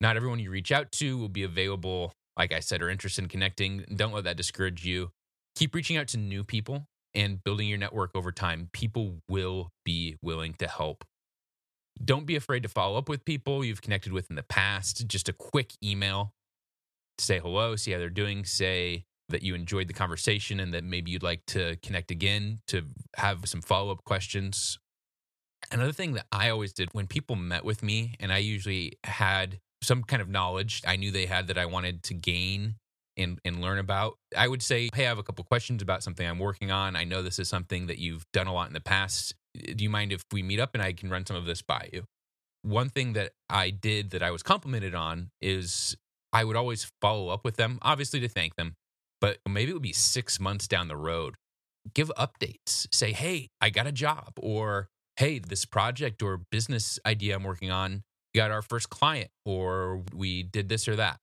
Not 0.00 0.16
everyone 0.16 0.40
you 0.40 0.50
reach 0.50 0.72
out 0.72 0.90
to 0.92 1.16
will 1.16 1.28
be 1.28 1.44
available, 1.44 2.12
like 2.36 2.52
I 2.52 2.58
said, 2.58 2.82
or 2.82 2.90
interested 2.90 3.22
in 3.22 3.28
connecting. 3.28 3.84
Don't 3.94 4.12
let 4.12 4.24
that 4.24 4.36
discourage 4.36 4.84
you. 4.84 5.12
Keep 5.54 5.76
reaching 5.76 5.96
out 5.96 6.08
to 6.08 6.18
new 6.18 6.42
people 6.42 6.88
and 7.14 7.42
building 7.44 7.68
your 7.68 7.78
network 7.78 8.10
over 8.16 8.32
time. 8.32 8.68
People 8.72 9.20
will 9.28 9.70
be 9.84 10.16
willing 10.22 10.54
to 10.54 10.66
help 10.66 11.04
don't 12.02 12.26
be 12.26 12.36
afraid 12.36 12.62
to 12.64 12.68
follow 12.68 12.98
up 12.98 13.08
with 13.08 13.24
people 13.24 13.64
you've 13.64 13.82
connected 13.82 14.12
with 14.12 14.28
in 14.30 14.36
the 14.36 14.42
past. 14.42 15.06
Just 15.06 15.28
a 15.28 15.32
quick 15.32 15.72
email, 15.82 16.32
say 17.18 17.38
hello, 17.38 17.76
see 17.76 17.92
how 17.92 17.98
they're 17.98 18.10
doing, 18.10 18.44
say 18.44 19.04
that 19.28 19.42
you 19.42 19.54
enjoyed 19.54 19.88
the 19.88 19.94
conversation 19.94 20.60
and 20.60 20.74
that 20.74 20.84
maybe 20.84 21.10
you'd 21.10 21.22
like 21.22 21.44
to 21.46 21.76
connect 21.76 22.10
again 22.10 22.60
to 22.68 22.84
have 23.16 23.48
some 23.48 23.62
follow 23.62 23.92
up 23.92 24.04
questions. 24.04 24.78
Another 25.72 25.92
thing 25.92 26.12
that 26.12 26.26
I 26.30 26.50
always 26.50 26.72
did 26.72 26.90
when 26.92 27.06
people 27.06 27.36
met 27.36 27.64
with 27.64 27.82
me, 27.82 28.14
and 28.20 28.32
I 28.32 28.38
usually 28.38 28.98
had 29.04 29.60
some 29.82 30.02
kind 30.02 30.20
of 30.20 30.28
knowledge 30.28 30.82
I 30.86 30.96
knew 30.96 31.10
they 31.10 31.26
had 31.26 31.46
that 31.48 31.58
I 31.58 31.66
wanted 31.66 32.02
to 32.04 32.14
gain 32.14 32.76
and, 33.16 33.38
and 33.44 33.60
learn 33.60 33.78
about, 33.78 34.18
I 34.36 34.48
would 34.48 34.62
say, 34.62 34.88
Hey, 34.94 35.06
I 35.06 35.08
have 35.08 35.18
a 35.18 35.22
couple 35.22 35.44
questions 35.44 35.82
about 35.82 36.02
something 36.02 36.26
I'm 36.26 36.38
working 36.38 36.70
on. 36.70 36.96
I 36.96 37.04
know 37.04 37.22
this 37.22 37.38
is 37.38 37.48
something 37.48 37.86
that 37.86 37.98
you've 37.98 38.26
done 38.32 38.46
a 38.46 38.52
lot 38.52 38.66
in 38.66 38.74
the 38.74 38.80
past 38.80 39.34
do 39.54 39.84
you 39.84 39.90
mind 39.90 40.12
if 40.12 40.24
we 40.32 40.42
meet 40.42 40.60
up 40.60 40.74
and 40.74 40.82
I 40.82 40.92
can 40.92 41.10
run 41.10 41.26
some 41.26 41.36
of 41.36 41.46
this 41.46 41.62
by 41.62 41.88
you? 41.92 42.04
One 42.62 42.88
thing 42.88 43.12
that 43.12 43.32
I 43.48 43.70
did 43.70 44.10
that 44.10 44.22
I 44.22 44.30
was 44.30 44.42
complimented 44.42 44.94
on 44.94 45.30
is 45.40 45.96
I 46.32 46.44
would 46.44 46.56
always 46.56 46.90
follow 47.00 47.28
up 47.28 47.44
with 47.44 47.56
them, 47.56 47.78
obviously 47.82 48.20
to 48.20 48.28
thank 48.28 48.56
them, 48.56 48.76
but 49.20 49.38
maybe 49.48 49.70
it 49.70 49.74
would 49.74 49.82
be 49.82 49.92
six 49.92 50.40
months 50.40 50.68
down 50.68 50.88
the 50.88 50.96
road. 50.96 51.36
Give 51.94 52.10
updates. 52.18 52.86
Say, 52.92 53.12
hey, 53.12 53.48
I 53.60 53.70
got 53.70 53.86
a 53.86 53.92
job, 53.92 54.32
or 54.38 54.88
hey, 55.16 55.38
this 55.38 55.64
project 55.64 56.22
or 56.22 56.40
business 56.50 56.98
idea 57.06 57.36
I'm 57.36 57.44
working 57.44 57.70
on 57.70 58.02
got 58.34 58.50
our 58.50 58.62
first 58.62 58.90
client, 58.90 59.30
or 59.44 60.02
we 60.12 60.42
did 60.42 60.68
this 60.68 60.88
or 60.88 60.96
that. 60.96 61.18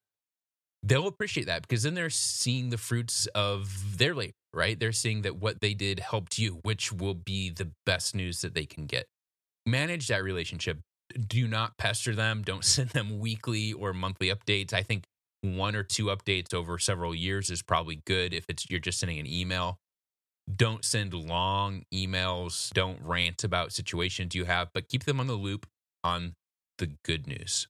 They'll 0.84 1.08
appreciate 1.08 1.46
that 1.48 1.62
because 1.62 1.84
then 1.84 1.94
they're 1.94 2.10
seeing 2.10 2.70
the 2.70 2.78
fruits 2.78 3.28
of 3.36 3.98
their 3.98 4.16
labor 4.16 4.34
right? 4.54 4.80
They're 4.80 4.92
seeing 4.92 5.22
that 5.22 5.38
what 5.38 5.62
they 5.62 5.74
did 5.74 6.00
helped 6.00 6.38
you, 6.38 6.60
which 6.64 6.92
will 6.92 7.14
be 7.14 7.50
the 7.50 7.72
best 7.86 8.16
news 8.16 8.42
that 8.42 8.54
they 8.54 8.66
can 8.66 8.86
get. 8.86 9.08
Manage 9.66 10.08
that 10.08 10.24
relationship. 10.24 10.80
Do 11.28 11.48
not 11.48 11.78
pester 11.78 12.16
them. 12.16 12.44
Don't 12.44 12.66
send 12.66 12.90
them 12.90 13.20
weekly 13.20 13.74
or 13.74 13.94
monthly 13.94 14.30
updates. 14.30 14.74
I 14.74 14.84
think 14.84 15.04
one 15.42 15.76
or 15.76 15.84
two 15.84 16.06
updates 16.06 16.54
over 16.54 16.78
several 16.78 17.16
years 17.16 17.50
is 17.50 17.62
probably 17.62 18.02
good 18.06 18.34
if 18.34 18.46
it's 18.48 18.70
you're 18.70 18.80
just 18.80 19.00
sending 19.00 19.20
an 19.20 19.28
email. 19.28 19.80
Don't 20.54 20.84
send 20.84 21.14
long 21.14 21.84
emails. 21.94 22.72
Don't 22.74 23.00
rant 23.02 23.44
about 23.44 23.72
situations 23.72 24.36
you 24.36 24.46
have, 24.46 24.70
but 24.74 24.88
keep 24.88 25.06
them 25.06 25.20
on 25.20 25.28
the 25.28 25.34
loop 25.34 25.68
on 26.04 26.36
the 26.78 26.92
good 27.04 27.28
news. 27.28 27.68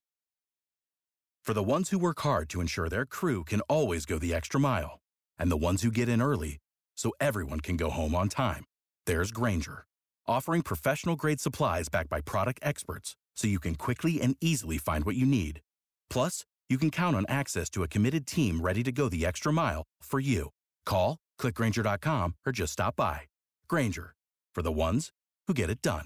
For 1.43 1.53
the 1.53 1.63
ones 1.63 1.89
who 1.89 1.97
work 1.99 2.21
hard 2.21 2.49
to 2.49 2.61
ensure 2.61 2.87
their 2.87 3.05
crew 3.05 3.43
can 3.43 3.61
always 3.61 4.05
go 4.05 4.19
the 4.19 4.33
extra 4.33 4.59
mile, 4.59 4.99
and 5.39 5.51
the 5.51 5.57
ones 5.57 5.81
who 5.81 5.91
get 5.91 6.07
in 6.07 6.21
early 6.21 6.59
so 6.95 7.13
everyone 7.19 7.59
can 7.61 7.77
go 7.77 7.89
home 7.89 8.13
on 8.13 8.29
time. 8.29 8.63
There's 9.05 9.31
Grainger, 9.31 9.85
offering 10.27 10.61
professional 10.61 11.15
grade 11.15 11.41
supplies 11.41 11.89
backed 11.89 12.09
by 12.09 12.21
product 12.21 12.59
experts 12.61 13.15
so 13.35 13.47
you 13.47 13.59
can 13.59 13.75
quickly 13.75 14.21
and 14.21 14.35
easily 14.39 14.77
find 14.77 15.03
what 15.03 15.15
you 15.15 15.25
need. 15.25 15.61
Plus, 16.09 16.45
you 16.71 16.77
can 16.77 16.89
count 16.89 17.15
on 17.17 17.25
access 17.27 17.69
to 17.69 17.83
a 17.83 17.87
committed 17.87 18.25
team 18.25 18.61
ready 18.61 18.81
to 18.81 18.91
go 18.91 19.09
the 19.09 19.25
extra 19.25 19.51
mile 19.51 19.83
for 20.01 20.21
you. 20.21 20.49
Call, 20.85 21.17
clickgrainger.com, 21.39 22.35
or 22.45 22.53
just 22.53 22.73
stop 22.73 22.95
by. 22.95 23.21
Grainger, 23.67 24.13
for 24.55 24.61
the 24.61 24.71
ones 24.71 25.11
who 25.47 25.53
get 25.53 25.69
it 25.69 25.81
done. 25.81 26.05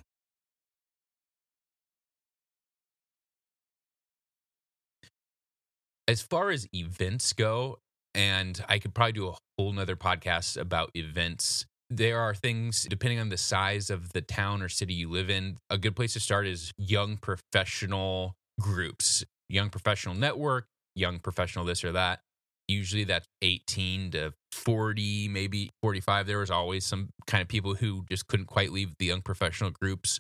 As 6.07 6.21
far 6.21 6.51
as 6.51 6.67
events 6.73 7.33
go, 7.33 7.79
and 8.13 8.63
I 8.69 8.77
could 8.77 8.93
probably 8.93 9.13
do 9.13 9.29
a 9.29 9.35
whole 9.57 9.71
nother 9.71 9.95
podcast 9.95 10.55
about 10.55 10.91
events. 10.93 11.65
There 11.89 12.19
are 12.19 12.35
things, 12.35 12.85
depending 12.89 13.19
on 13.19 13.29
the 13.29 13.37
size 13.37 13.89
of 13.89 14.13
the 14.13 14.21
town 14.21 14.61
or 14.61 14.69
city 14.69 14.93
you 14.93 15.09
live 15.09 15.29
in, 15.29 15.57
a 15.69 15.77
good 15.77 15.95
place 15.95 16.13
to 16.13 16.19
start 16.19 16.47
is 16.47 16.71
young 16.77 17.17
professional 17.17 18.35
groups, 18.59 19.25
young 19.49 19.69
professional 19.69 20.15
network, 20.15 20.67
young 20.95 21.19
professional 21.19 21.65
this 21.65 21.83
or 21.83 21.91
that. 21.91 22.21
Usually 22.67 23.03
that's 23.03 23.27
18 23.41 24.11
to 24.11 24.33
40, 24.51 25.27
maybe 25.27 25.69
45. 25.81 26.25
There 26.25 26.39
was 26.39 26.49
always 26.49 26.85
some 26.85 27.09
kind 27.27 27.41
of 27.41 27.47
people 27.47 27.75
who 27.75 28.05
just 28.09 28.27
couldn't 28.27 28.47
quite 28.47 28.71
leave 28.71 28.95
the 28.97 29.05
young 29.05 29.21
professional 29.21 29.69
groups. 29.69 30.19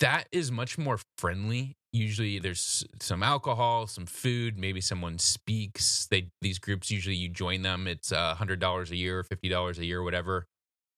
That 0.00 0.26
is 0.30 0.52
much 0.52 0.76
more 0.76 0.98
friendly 1.16 1.76
usually 1.92 2.38
there's 2.38 2.84
some 3.00 3.22
alcohol 3.22 3.86
some 3.86 4.06
food 4.06 4.56
maybe 4.56 4.80
someone 4.80 5.18
speaks 5.18 6.06
they 6.10 6.28
these 6.40 6.58
groups 6.58 6.90
usually 6.90 7.16
you 7.16 7.28
join 7.28 7.62
them 7.62 7.86
it's 7.88 8.12
a 8.12 8.34
hundred 8.34 8.60
dollars 8.60 8.90
a 8.90 8.96
year 8.96 9.22
fifty 9.24 9.48
dollars 9.48 9.78
a 9.78 9.84
year 9.84 10.02
whatever 10.02 10.46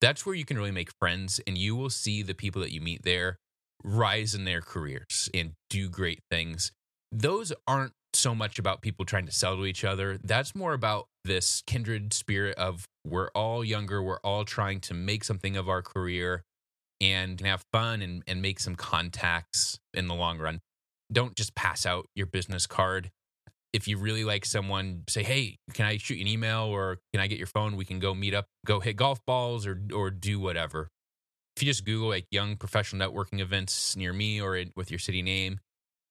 that's 0.01 0.25
where 0.25 0.35
you 0.35 0.45
can 0.45 0.57
really 0.57 0.71
make 0.71 0.91
friends 0.99 1.39
and 1.47 1.57
you 1.57 1.75
will 1.75 1.89
see 1.89 2.21
the 2.21 2.33
people 2.33 2.61
that 2.61 2.71
you 2.71 2.79
meet 2.81 3.03
there 3.03 3.37
rise 3.83 4.35
in 4.35 4.45
their 4.45 4.61
careers 4.61 5.29
and 5.33 5.53
do 5.69 5.89
great 5.89 6.19
things 6.29 6.71
those 7.13 7.53
aren't 7.67 7.93
so 8.13 8.35
much 8.35 8.59
about 8.59 8.81
people 8.81 9.05
trying 9.05 9.25
to 9.25 9.31
sell 9.31 9.55
to 9.57 9.65
each 9.65 9.83
other 9.83 10.19
that's 10.23 10.53
more 10.53 10.73
about 10.73 11.07
this 11.25 11.63
kindred 11.65 12.13
spirit 12.13 12.55
of 12.57 12.85
we're 13.05 13.29
all 13.29 13.63
younger 13.63 14.03
we're 14.03 14.19
all 14.19 14.45
trying 14.45 14.79
to 14.79 14.93
make 14.93 15.23
something 15.23 15.57
of 15.57 15.67
our 15.67 15.81
career 15.81 16.43
and 17.01 17.41
have 17.41 17.65
fun 17.73 18.01
and, 18.01 18.23
and 18.27 18.41
make 18.41 18.59
some 18.59 18.75
contacts 18.75 19.79
in 19.93 20.07
the 20.07 20.13
long 20.13 20.37
run 20.37 20.59
don't 21.13 21.35
just 21.35 21.55
pass 21.55 21.85
out 21.85 22.07
your 22.15 22.25
business 22.25 22.67
card. 22.67 23.11
If 23.71 23.87
you 23.87 23.97
really 23.97 24.23
like 24.23 24.45
someone, 24.45 25.03
say, 25.07 25.23
"Hey, 25.23 25.57
can 25.73 25.85
I 25.85 25.97
shoot 25.97 26.15
you 26.15 26.21
an 26.21 26.27
email 26.27 26.65
or 26.65 26.99
can 27.13 27.21
I 27.21 27.27
get 27.27 27.37
your 27.37 27.47
phone? 27.47 27.75
We 27.75 27.85
can 27.85 27.99
go 27.99 28.13
meet 28.13 28.33
up, 28.33 28.47
go 28.65 28.79
hit 28.79 28.95
golf 28.95 29.25
balls 29.25 29.65
or 29.65 29.81
or 29.93 30.11
do 30.11 30.39
whatever." 30.39 30.89
If 31.55 31.63
you 31.63 31.67
just 31.69 31.85
Google 31.85 32.09
like 32.09 32.25
young 32.31 32.57
professional 32.57 33.07
networking 33.07 33.39
events 33.39 33.95
near 33.95 34.11
me 34.11 34.41
or 34.41 34.55
in, 34.55 34.73
with 34.75 34.89
your 34.91 34.99
city 34.99 35.21
name, 35.21 35.59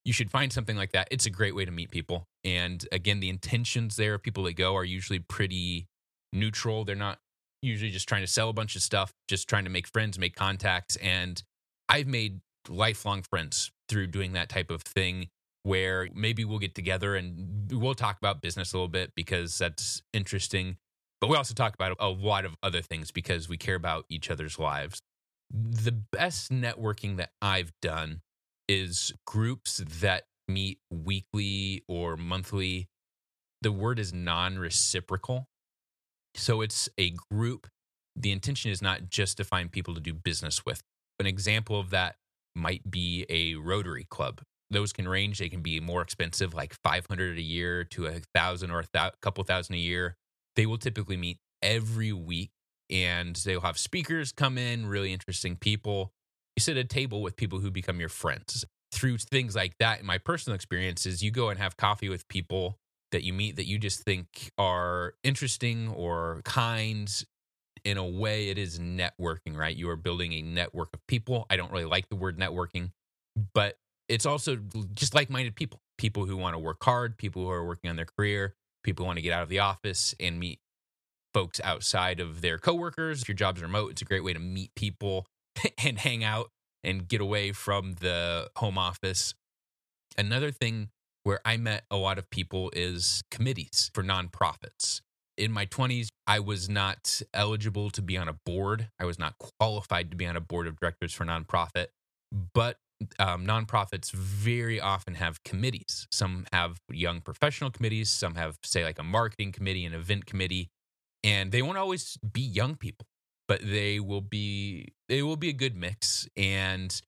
you 0.04 0.12
should 0.12 0.30
find 0.30 0.52
something 0.52 0.76
like 0.76 0.92
that. 0.92 1.08
It's 1.10 1.26
a 1.26 1.30
great 1.30 1.54
way 1.54 1.64
to 1.64 1.70
meet 1.70 1.90
people. 1.90 2.26
And 2.44 2.86
again, 2.90 3.20
the 3.20 3.28
intentions 3.28 3.96
there 3.96 4.14
of 4.14 4.22
people 4.22 4.44
that 4.44 4.54
go 4.54 4.76
are 4.76 4.84
usually 4.84 5.20
pretty 5.20 5.86
neutral. 6.32 6.84
They're 6.84 6.96
not 6.96 7.18
usually 7.62 7.90
just 7.90 8.08
trying 8.08 8.22
to 8.22 8.26
sell 8.26 8.48
a 8.48 8.52
bunch 8.52 8.74
of 8.74 8.82
stuff, 8.82 9.12
just 9.28 9.48
trying 9.48 9.64
to 9.64 9.70
make 9.70 9.86
friends, 9.86 10.18
make 10.18 10.34
contacts. 10.34 10.96
And 10.96 11.42
I've 11.88 12.08
made 12.08 12.40
lifelong 12.68 13.22
friends 13.22 13.70
through 13.88 14.08
doing 14.08 14.32
that 14.32 14.48
type 14.48 14.70
of 14.70 14.82
thing 14.82 15.28
where 15.62 16.08
maybe 16.12 16.44
we'll 16.44 16.58
get 16.58 16.74
together 16.74 17.14
and 17.14 17.70
we'll 17.70 17.94
talk 17.94 18.18
about 18.18 18.42
business 18.42 18.72
a 18.72 18.76
little 18.76 18.88
bit 18.88 19.12
because 19.14 19.56
that's 19.58 20.02
interesting. 20.12 20.76
But 21.20 21.30
we 21.30 21.36
also 21.36 21.54
talk 21.54 21.74
about 21.74 21.96
a 22.00 22.08
lot 22.08 22.44
of 22.44 22.56
other 22.64 22.82
things 22.82 23.12
because 23.12 23.48
we 23.48 23.56
care 23.56 23.76
about 23.76 24.04
each 24.08 24.28
other's 24.28 24.58
lives. 24.58 25.00
The 25.50 25.92
best 25.92 26.50
networking 26.50 27.16
that 27.18 27.30
I've 27.40 27.72
done 27.80 28.22
is 28.72 29.12
groups 29.26 29.82
that 30.00 30.24
meet 30.48 30.78
weekly 30.90 31.82
or 31.88 32.16
monthly. 32.16 32.88
The 33.60 33.72
word 33.72 33.98
is 33.98 34.12
non 34.12 34.58
reciprocal. 34.58 35.46
So 36.34 36.62
it's 36.62 36.88
a 36.98 37.10
group. 37.30 37.68
The 38.16 38.32
intention 38.32 38.70
is 38.70 38.80
not 38.82 39.10
just 39.10 39.36
to 39.36 39.44
find 39.44 39.70
people 39.70 39.94
to 39.94 40.00
do 40.00 40.14
business 40.14 40.64
with. 40.64 40.82
An 41.18 41.26
example 41.26 41.78
of 41.78 41.90
that 41.90 42.16
might 42.54 42.90
be 42.90 43.26
a 43.28 43.54
Rotary 43.56 44.04
Club. 44.04 44.40
Those 44.70 44.92
can 44.92 45.06
range. 45.06 45.38
They 45.38 45.50
can 45.50 45.60
be 45.60 45.78
more 45.80 46.00
expensive, 46.00 46.54
like 46.54 46.74
500 46.82 47.38
a 47.38 47.42
year 47.42 47.84
to 47.84 48.06
a 48.06 48.20
thousand 48.34 48.70
or 48.70 48.80
a 48.80 48.86
th- 48.86 49.12
couple 49.20 49.44
thousand 49.44 49.74
a 49.74 49.78
year. 49.78 50.16
They 50.56 50.66
will 50.66 50.78
typically 50.78 51.16
meet 51.16 51.38
every 51.62 52.12
week 52.12 52.50
and 52.90 53.36
they'll 53.36 53.60
have 53.60 53.78
speakers 53.78 54.32
come 54.32 54.56
in, 54.56 54.86
really 54.86 55.12
interesting 55.12 55.56
people. 55.56 56.12
You 56.56 56.60
sit 56.60 56.76
at 56.76 56.84
a 56.84 56.88
table 56.88 57.22
with 57.22 57.36
people 57.36 57.60
who 57.60 57.70
become 57.70 58.00
your 58.00 58.08
friends. 58.08 58.64
Through 58.92 59.18
things 59.18 59.56
like 59.56 59.78
that, 59.78 60.00
in 60.00 60.06
my 60.06 60.18
personal 60.18 60.54
experiences, 60.54 61.22
you 61.22 61.30
go 61.30 61.48
and 61.48 61.58
have 61.58 61.76
coffee 61.76 62.08
with 62.08 62.28
people 62.28 62.78
that 63.10 63.22
you 63.22 63.32
meet 63.32 63.56
that 63.56 63.66
you 63.66 63.78
just 63.78 64.02
think 64.02 64.50
are 64.58 65.14
interesting 65.22 65.88
or 65.88 66.40
kind. 66.44 67.10
In 67.84 67.96
a 67.96 68.06
way, 68.06 68.48
it 68.48 68.58
is 68.58 68.78
networking, 68.78 69.56
right? 69.56 69.74
You 69.74 69.88
are 69.90 69.96
building 69.96 70.32
a 70.34 70.42
network 70.42 70.90
of 70.94 71.04
people. 71.08 71.46
I 71.50 71.56
don't 71.56 71.72
really 71.72 71.84
like 71.84 72.08
the 72.10 72.16
word 72.16 72.38
networking, 72.38 72.92
but 73.54 73.76
it's 74.08 74.26
also 74.26 74.56
just 74.94 75.14
like 75.14 75.30
minded 75.30 75.56
people 75.56 75.80
people 76.02 76.26
who 76.26 76.36
want 76.36 76.54
to 76.54 76.58
work 76.58 76.82
hard, 76.82 77.16
people 77.16 77.42
who 77.42 77.50
are 77.50 77.64
working 77.64 77.88
on 77.88 77.96
their 77.96 78.06
career, 78.18 78.54
people 78.82 79.04
who 79.04 79.06
want 79.06 79.16
to 79.16 79.22
get 79.22 79.32
out 79.32 79.42
of 79.42 79.48
the 79.48 79.60
office 79.60 80.14
and 80.18 80.38
meet 80.38 80.58
folks 81.32 81.60
outside 81.62 82.18
of 82.20 82.40
their 82.40 82.58
coworkers. 82.58 83.22
If 83.22 83.28
your 83.28 83.36
job's 83.36 83.62
remote, 83.62 83.92
it's 83.92 84.02
a 84.02 84.04
great 84.04 84.24
way 84.24 84.32
to 84.32 84.40
meet 84.40 84.74
people 84.74 85.26
and 85.84 85.98
hang 85.98 86.24
out 86.24 86.50
and 86.84 87.08
get 87.08 87.20
away 87.20 87.52
from 87.52 87.94
the 88.00 88.50
home 88.56 88.78
office. 88.78 89.34
Another 90.18 90.50
thing 90.50 90.88
where 91.24 91.40
I 91.44 91.56
met 91.56 91.84
a 91.90 91.96
lot 91.96 92.18
of 92.18 92.28
people 92.30 92.70
is 92.74 93.22
committees 93.30 93.90
for 93.94 94.02
nonprofits. 94.02 95.00
In 95.38 95.52
my 95.52 95.66
20s, 95.66 96.08
I 96.26 96.40
was 96.40 96.68
not 96.68 97.22
eligible 97.32 97.90
to 97.90 98.02
be 98.02 98.16
on 98.16 98.28
a 98.28 98.34
board. 98.44 98.88
I 99.00 99.04
was 99.04 99.18
not 99.18 99.34
qualified 99.58 100.10
to 100.10 100.16
be 100.16 100.26
on 100.26 100.36
a 100.36 100.40
board 100.40 100.66
of 100.66 100.78
directors 100.78 101.12
for 101.12 101.24
nonprofit, 101.24 101.86
but 102.54 102.76
um, 103.18 103.46
nonprofits 103.46 104.12
very 104.12 104.80
often 104.80 105.14
have 105.14 105.42
committees. 105.42 106.06
Some 106.10 106.46
have 106.52 106.78
young 106.90 107.20
professional 107.20 107.70
committees, 107.70 108.10
some 108.10 108.34
have, 108.34 108.56
say, 108.62 108.84
like 108.84 108.98
a 108.98 109.02
marketing 109.02 109.52
committee, 109.52 109.84
an 109.84 109.94
event 109.94 110.26
committee, 110.26 110.68
and 111.24 111.52
they 111.52 111.62
won't 111.62 111.78
always 111.78 112.18
be 112.32 112.40
young 112.40 112.74
people, 112.74 113.06
but 113.52 113.60
they 113.70 114.00
will 114.00 114.22
be 114.22 114.94
they 115.10 115.22
will 115.22 115.36
be 115.36 115.50
a 115.50 115.52
good 115.52 115.76
mix. 115.76 116.26
And 116.38 117.02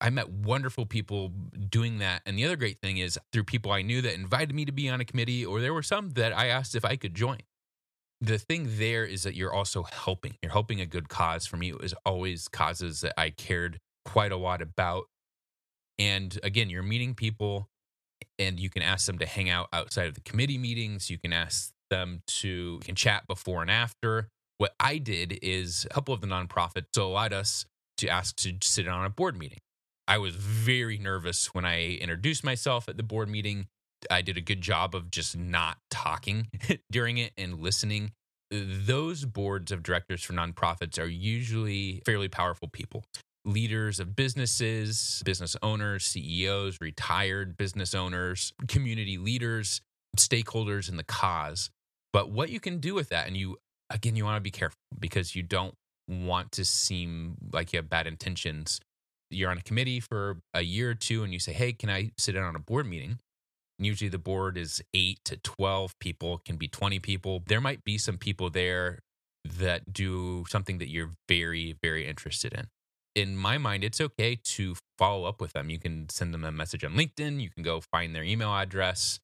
I 0.00 0.10
met 0.10 0.28
wonderful 0.28 0.84
people 0.84 1.28
doing 1.68 1.98
that. 1.98 2.22
And 2.26 2.36
the 2.36 2.44
other 2.44 2.56
great 2.56 2.80
thing 2.82 2.98
is 2.98 3.20
through 3.32 3.44
people 3.44 3.70
I 3.70 3.82
knew 3.82 4.02
that 4.02 4.14
invited 4.14 4.52
me 4.52 4.64
to 4.64 4.72
be 4.72 4.88
on 4.88 5.00
a 5.00 5.04
committee, 5.04 5.46
or 5.46 5.60
there 5.60 5.72
were 5.72 5.84
some 5.84 6.10
that 6.14 6.36
I 6.36 6.48
asked 6.48 6.74
if 6.74 6.84
I 6.84 6.96
could 6.96 7.14
join. 7.14 7.38
The 8.20 8.36
thing 8.36 8.66
there 8.78 9.04
is 9.04 9.22
that 9.22 9.36
you're 9.36 9.52
also 9.52 9.84
helping. 9.84 10.34
You're 10.42 10.50
helping 10.50 10.80
a 10.80 10.86
good 10.86 11.08
cause. 11.08 11.46
For 11.46 11.56
me, 11.56 11.68
it 11.68 11.80
was 11.80 11.94
always 12.04 12.48
causes 12.48 13.02
that 13.02 13.14
I 13.16 13.30
cared 13.30 13.78
quite 14.04 14.32
a 14.32 14.36
lot 14.36 14.62
about. 14.62 15.04
And 16.00 16.36
again, 16.42 16.68
you're 16.68 16.82
meeting 16.82 17.14
people 17.14 17.68
and 18.40 18.58
you 18.58 18.70
can 18.70 18.82
ask 18.82 19.06
them 19.06 19.18
to 19.18 19.26
hang 19.26 19.50
out 19.50 19.68
outside 19.72 20.08
of 20.08 20.14
the 20.14 20.20
committee 20.22 20.58
meetings. 20.58 21.10
You 21.10 21.18
can 21.18 21.32
ask 21.32 21.70
them 21.90 22.22
to 22.26 22.80
can 22.82 22.96
chat 22.96 23.28
before 23.28 23.62
and 23.62 23.70
after. 23.70 24.30
What 24.58 24.74
I 24.80 24.98
did 24.98 25.38
is 25.42 25.86
a 25.90 25.94
couple 25.94 26.14
of 26.14 26.20
the 26.20 26.26
nonprofits 26.26 26.96
allowed 26.96 27.32
us 27.32 27.66
to 27.98 28.08
ask 28.08 28.36
to 28.36 28.54
sit 28.62 28.88
on 28.88 29.04
a 29.04 29.10
board 29.10 29.36
meeting. 29.36 29.58
I 30.08 30.18
was 30.18 30.34
very 30.34 30.98
nervous 30.98 31.52
when 31.54 31.64
I 31.64 31.96
introduced 31.96 32.44
myself 32.44 32.88
at 32.88 32.96
the 32.96 33.02
board 33.02 33.28
meeting. 33.28 33.66
I 34.10 34.22
did 34.22 34.36
a 34.36 34.40
good 34.40 34.60
job 34.60 34.94
of 34.94 35.10
just 35.10 35.36
not 35.36 35.78
talking 35.90 36.48
during 36.90 37.18
it 37.18 37.32
and 37.36 37.60
listening. 37.60 38.12
Those 38.50 39.24
boards 39.24 39.72
of 39.72 39.82
directors 39.82 40.22
for 40.22 40.32
nonprofits 40.32 40.98
are 40.98 41.06
usually 41.06 42.02
fairly 42.06 42.28
powerful 42.28 42.68
people 42.68 43.04
leaders 43.44 44.00
of 44.00 44.16
businesses, 44.16 45.22
business 45.24 45.56
owners, 45.62 46.04
CEOs, 46.04 46.78
retired 46.80 47.56
business 47.56 47.94
owners, 47.94 48.52
community 48.66 49.18
leaders, 49.18 49.80
stakeholders 50.18 50.88
in 50.88 50.96
the 50.96 51.04
cause. 51.04 51.70
But 52.12 52.30
what 52.30 52.50
you 52.50 52.60
can 52.60 52.78
do 52.78 52.94
with 52.94 53.10
that, 53.10 53.28
and 53.28 53.36
you, 53.36 53.58
again, 53.90 54.16
you 54.16 54.24
want 54.24 54.36
to 54.36 54.40
be 54.40 54.50
careful 54.50 54.78
because 54.98 55.34
you 55.34 55.42
don't 55.42 55.74
want 56.08 56.52
to 56.52 56.64
seem 56.64 57.36
like 57.52 57.72
you 57.72 57.78
have 57.78 57.88
bad 57.88 58.06
intentions. 58.06 58.80
You're 59.30 59.50
on 59.50 59.58
a 59.58 59.62
committee 59.62 60.00
for 60.00 60.38
a 60.54 60.62
year 60.62 60.90
or 60.90 60.94
two 60.94 61.24
and 61.24 61.32
you 61.32 61.38
say, 61.38 61.52
Hey, 61.52 61.72
can 61.72 61.90
I 61.90 62.12
sit 62.16 62.36
in 62.36 62.42
on 62.42 62.54
a 62.54 62.60
board 62.60 62.86
meeting? 62.86 63.18
And 63.78 63.86
usually 63.86 64.08
the 64.08 64.18
board 64.18 64.56
is 64.56 64.82
eight 64.94 65.18
to 65.24 65.36
12 65.36 65.98
people, 65.98 66.40
can 66.44 66.56
be 66.56 66.68
20 66.68 66.98
people. 67.00 67.42
There 67.46 67.60
might 67.60 67.84
be 67.84 67.98
some 67.98 68.16
people 68.16 68.48
there 68.48 69.00
that 69.44 69.92
do 69.92 70.44
something 70.48 70.78
that 70.78 70.88
you're 70.88 71.12
very, 71.28 71.76
very 71.82 72.06
interested 72.06 72.52
in 72.52 72.68
in 73.16 73.34
my 73.34 73.56
mind, 73.56 73.82
it's 73.82 74.00
okay 74.00 74.38
to 74.44 74.76
follow 74.98 75.24
up 75.24 75.40
with 75.40 75.54
them. 75.54 75.70
You 75.70 75.78
can 75.78 76.08
send 76.10 76.34
them 76.34 76.44
a 76.44 76.52
message 76.52 76.84
on 76.84 76.92
LinkedIn. 76.92 77.40
You 77.40 77.48
can 77.48 77.62
go 77.62 77.80
find 77.80 78.14
their 78.14 78.22
email 78.22 78.54
address 78.54 79.18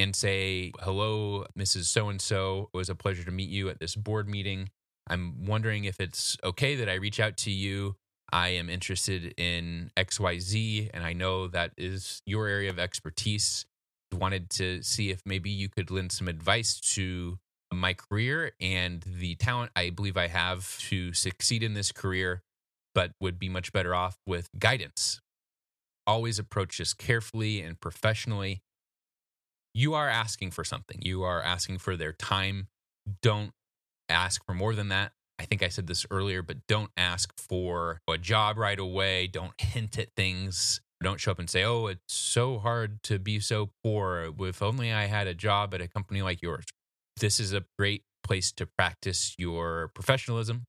and 0.00 0.16
say, 0.16 0.72
Hello, 0.80 1.44
Mrs. 1.58 1.84
So 1.84 2.08
and 2.08 2.20
so. 2.20 2.70
It 2.72 2.76
was 2.76 2.88
a 2.88 2.94
pleasure 2.94 3.24
to 3.24 3.30
meet 3.30 3.50
you 3.50 3.68
at 3.68 3.78
this 3.78 3.94
board 3.94 4.28
meeting. 4.28 4.70
I'm 5.08 5.44
wondering 5.46 5.84
if 5.84 6.00
it's 6.00 6.36
okay 6.42 6.76
that 6.76 6.88
I 6.88 6.94
reach 6.94 7.20
out 7.20 7.36
to 7.38 7.50
you. 7.50 7.96
I 8.32 8.48
am 8.50 8.70
interested 8.70 9.34
in 9.36 9.90
XYZ, 9.96 10.90
and 10.94 11.04
I 11.04 11.12
know 11.12 11.48
that 11.48 11.72
is 11.76 12.22
your 12.26 12.46
area 12.46 12.70
of 12.70 12.78
expertise. 12.78 13.66
Wanted 14.12 14.50
to 14.50 14.82
see 14.82 15.10
if 15.10 15.20
maybe 15.24 15.50
you 15.50 15.68
could 15.68 15.90
lend 15.90 16.12
some 16.12 16.28
advice 16.28 16.80
to 16.94 17.38
my 17.72 17.94
career 17.94 18.52
and 18.60 19.04
the 19.06 19.36
talent 19.36 19.70
I 19.76 19.90
believe 19.90 20.16
I 20.16 20.26
have 20.26 20.76
to 20.88 21.12
succeed 21.12 21.62
in 21.62 21.74
this 21.74 21.92
career 21.92 22.42
but 22.94 23.12
would 23.20 23.38
be 23.38 23.48
much 23.48 23.72
better 23.72 23.94
off 23.94 24.18
with 24.26 24.48
guidance. 24.58 25.20
Always 26.06 26.38
approach 26.38 26.78
this 26.78 26.92
carefully 26.94 27.60
and 27.60 27.80
professionally. 27.80 28.62
You 29.74 29.94
are 29.94 30.08
asking 30.08 30.50
for 30.50 30.64
something, 30.64 30.98
you 31.00 31.22
are 31.22 31.42
asking 31.42 31.78
for 31.78 31.96
their 31.96 32.12
time. 32.12 32.68
Don't 33.22 33.52
ask 34.08 34.44
for 34.44 34.54
more 34.54 34.74
than 34.74 34.88
that. 34.88 35.12
I 35.38 35.44
think 35.44 35.62
I 35.62 35.68
said 35.68 35.86
this 35.86 36.04
earlier, 36.10 36.42
but 36.42 36.66
don't 36.66 36.90
ask 36.96 37.32
for 37.38 38.00
a 38.08 38.18
job 38.18 38.58
right 38.58 38.78
away. 38.78 39.26
Don't 39.26 39.58
hint 39.58 39.98
at 39.98 40.08
things. 40.14 40.80
Don't 41.02 41.18
show 41.18 41.30
up 41.30 41.38
and 41.38 41.48
say, 41.48 41.64
oh, 41.64 41.86
it's 41.86 42.12
so 42.12 42.58
hard 42.58 43.02
to 43.04 43.18
be 43.18 43.40
so 43.40 43.70
poor. 43.82 44.34
If 44.38 44.60
only 44.60 44.92
I 44.92 45.06
had 45.06 45.26
a 45.26 45.34
job 45.34 45.72
at 45.72 45.80
a 45.80 45.88
company 45.88 46.20
like 46.20 46.42
yours. 46.42 46.66
This 47.18 47.40
is 47.40 47.54
a 47.54 47.64
great 47.78 48.02
place 48.22 48.52
to 48.52 48.66
practice 48.66 49.34
your 49.38 49.90
professionalism, 49.94 50.64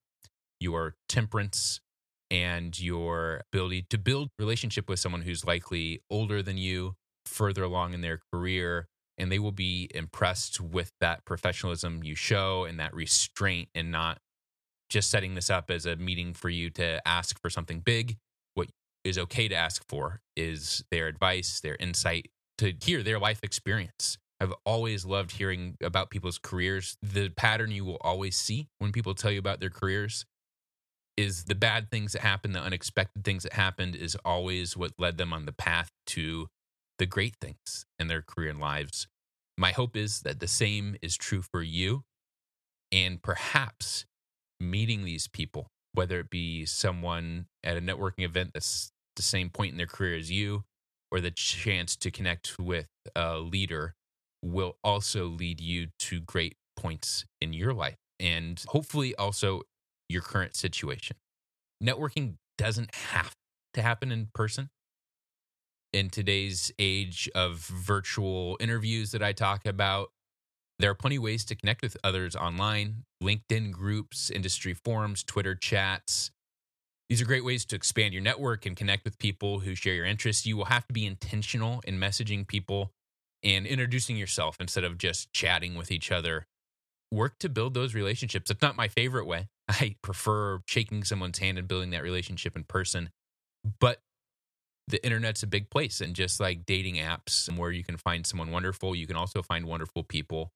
your 0.59 0.95
temperance, 1.09 1.81
and 2.29 2.79
your 2.79 3.41
ability 3.51 3.87
to 3.89 3.97
build 3.97 4.29
relationship 4.39 4.87
with 4.87 4.99
someone 4.99 5.23
who's 5.23 5.43
likely 5.43 6.01
older 6.09 6.41
than 6.41 6.57
you, 6.57 6.95
further 7.25 7.63
along 7.63 7.93
in 7.93 7.99
their 7.99 8.21
career, 8.31 8.87
and 9.21 9.31
they 9.31 9.39
will 9.39 9.51
be 9.51 9.87
impressed 9.93 10.59
with 10.59 10.91
that 10.99 11.23
professionalism 11.25 12.03
you 12.03 12.15
show 12.15 12.65
and 12.65 12.79
that 12.79 12.93
restraint 12.93 13.69
and 13.75 13.91
not 13.91 14.19
just 14.89 15.11
setting 15.11 15.35
this 15.35 15.49
up 15.49 15.69
as 15.69 15.85
a 15.85 15.95
meeting 15.95 16.33
for 16.33 16.49
you 16.49 16.71
to 16.71 17.07
ask 17.07 17.39
for 17.39 17.49
something 17.49 17.81
big. 17.81 18.17
What 18.55 18.69
is 19.03 19.19
okay 19.19 19.47
to 19.47 19.55
ask 19.55 19.87
for 19.87 20.21
is 20.35 20.83
their 20.89 21.05
advice, 21.07 21.59
their 21.59 21.77
insight, 21.79 22.31
to 22.57 22.73
hear 22.83 23.03
their 23.03 23.19
life 23.19 23.39
experience. 23.43 24.17
I've 24.39 24.53
always 24.65 25.05
loved 25.05 25.33
hearing 25.33 25.77
about 25.83 26.09
people's 26.09 26.39
careers. 26.39 26.97
The 27.03 27.29
pattern 27.29 27.69
you 27.69 27.85
will 27.85 27.99
always 28.01 28.35
see 28.35 28.69
when 28.79 28.91
people 28.91 29.13
tell 29.13 29.31
you 29.31 29.37
about 29.37 29.59
their 29.59 29.69
careers 29.69 30.25
is 31.15 31.43
the 31.43 31.55
bad 31.55 31.91
things 31.91 32.13
that 32.13 32.23
happened, 32.23 32.55
the 32.55 32.59
unexpected 32.59 33.23
things 33.23 33.43
that 33.43 33.53
happened 33.53 33.95
is 33.95 34.17
always 34.25 34.75
what 34.75 34.93
led 34.97 35.17
them 35.17 35.31
on 35.31 35.45
the 35.45 35.51
path 35.51 35.91
to 36.07 36.47
the 36.97 37.05
great 37.05 37.35
things 37.39 37.85
in 37.99 38.07
their 38.07 38.21
career 38.21 38.49
and 38.49 38.59
lives. 38.59 39.07
My 39.61 39.73
hope 39.73 39.95
is 39.95 40.21
that 40.21 40.39
the 40.39 40.47
same 40.47 40.95
is 41.03 41.15
true 41.15 41.43
for 41.43 41.61
you. 41.61 42.01
And 42.91 43.21
perhaps 43.21 44.05
meeting 44.59 45.05
these 45.05 45.27
people, 45.27 45.67
whether 45.93 46.19
it 46.19 46.31
be 46.31 46.65
someone 46.65 47.45
at 47.63 47.77
a 47.77 47.79
networking 47.79 48.25
event 48.25 48.51
that's 48.55 48.91
the 49.15 49.21
same 49.21 49.51
point 49.51 49.73
in 49.73 49.77
their 49.77 49.85
career 49.85 50.17
as 50.17 50.31
you, 50.31 50.63
or 51.11 51.21
the 51.21 51.29
chance 51.29 51.95
to 51.97 52.09
connect 52.09 52.57
with 52.57 52.87
a 53.15 53.37
leader, 53.37 53.93
will 54.41 54.77
also 54.83 55.27
lead 55.27 55.61
you 55.61 55.89
to 55.99 56.21
great 56.21 56.55
points 56.75 57.25
in 57.39 57.53
your 57.53 57.71
life. 57.71 57.97
And 58.19 58.59
hopefully, 58.69 59.15
also 59.15 59.61
your 60.09 60.23
current 60.23 60.55
situation. 60.55 61.17
Networking 61.83 62.37
doesn't 62.57 62.95
have 62.95 63.35
to 63.75 63.83
happen 63.83 64.11
in 64.11 64.29
person. 64.33 64.69
In 65.93 66.09
today's 66.09 66.71
age 66.79 67.29
of 67.35 67.57
virtual 67.57 68.55
interviews 68.61 69.11
that 69.11 69.21
I 69.21 69.33
talk 69.33 69.65
about, 69.65 70.11
there 70.79 70.89
are 70.89 70.95
plenty 70.95 71.17
of 71.17 71.23
ways 71.23 71.43
to 71.45 71.55
connect 71.55 71.81
with 71.81 71.97
others 72.03 72.35
online 72.35 73.03
LinkedIn 73.21 73.71
groups, 73.71 74.29
industry 74.29 74.73
forums, 74.73 75.23
Twitter 75.23 75.53
chats. 75.53 76.31
These 77.09 77.21
are 77.21 77.25
great 77.25 77.43
ways 77.43 77.65
to 77.65 77.75
expand 77.75 78.13
your 78.13 78.23
network 78.23 78.65
and 78.65 78.75
connect 78.75 79.03
with 79.03 79.19
people 79.19 79.59
who 79.59 79.75
share 79.75 79.93
your 79.93 80.05
interests. 80.05 80.45
You 80.45 80.55
will 80.55 80.65
have 80.65 80.87
to 80.87 80.93
be 80.93 81.05
intentional 81.05 81.81
in 81.85 81.99
messaging 81.99 82.47
people 82.47 82.93
and 83.43 83.67
introducing 83.67 84.15
yourself 84.15 84.57
instead 84.59 84.85
of 84.85 84.97
just 84.97 85.33
chatting 85.33 85.75
with 85.75 85.91
each 85.91 86.09
other. 86.09 86.47
Work 87.11 87.37
to 87.39 87.49
build 87.49 87.73
those 87.73 87.93
relationships. 87.93 88.49
It's 88.49 88.61
not 88.61 88.77
my 88.77 88.87
favorite 88.87 89.25
way. 89.25 89.49
I 89.67 89.97
prefer 90.01 90.61
shaking 90.67 91.03
someone's 91.03 91.39
hand 91.39 91.57
and 91.57 91.67
building 91.67 91.89
that 91.89 92.01
relationship 92.01 92.55
in 92.55 92.63
person. 92.63 93.09
But 93.79 94.01
the 94.91 95.03
internet's 95.03 95.43
a 95.43 95.47
big 95.47 95.69
place 95.69 96.01
and 96.01 96.15
just 96.15 96.39
like 96.39 96.65
dating 96.65 96.95
apps 96.95 97.53
where 97.57 97.71
you 97.71 97.83
can 97.83 97.97
find 97.97 98.25
someone 98.25 98.51
wonderful, 98.51 98.95
you 98.95 99.07
can 99.07 99.15
also 99.15 99.41
find 99.41 99.65
wonderful 99.65 100.03
people 100.03 100.51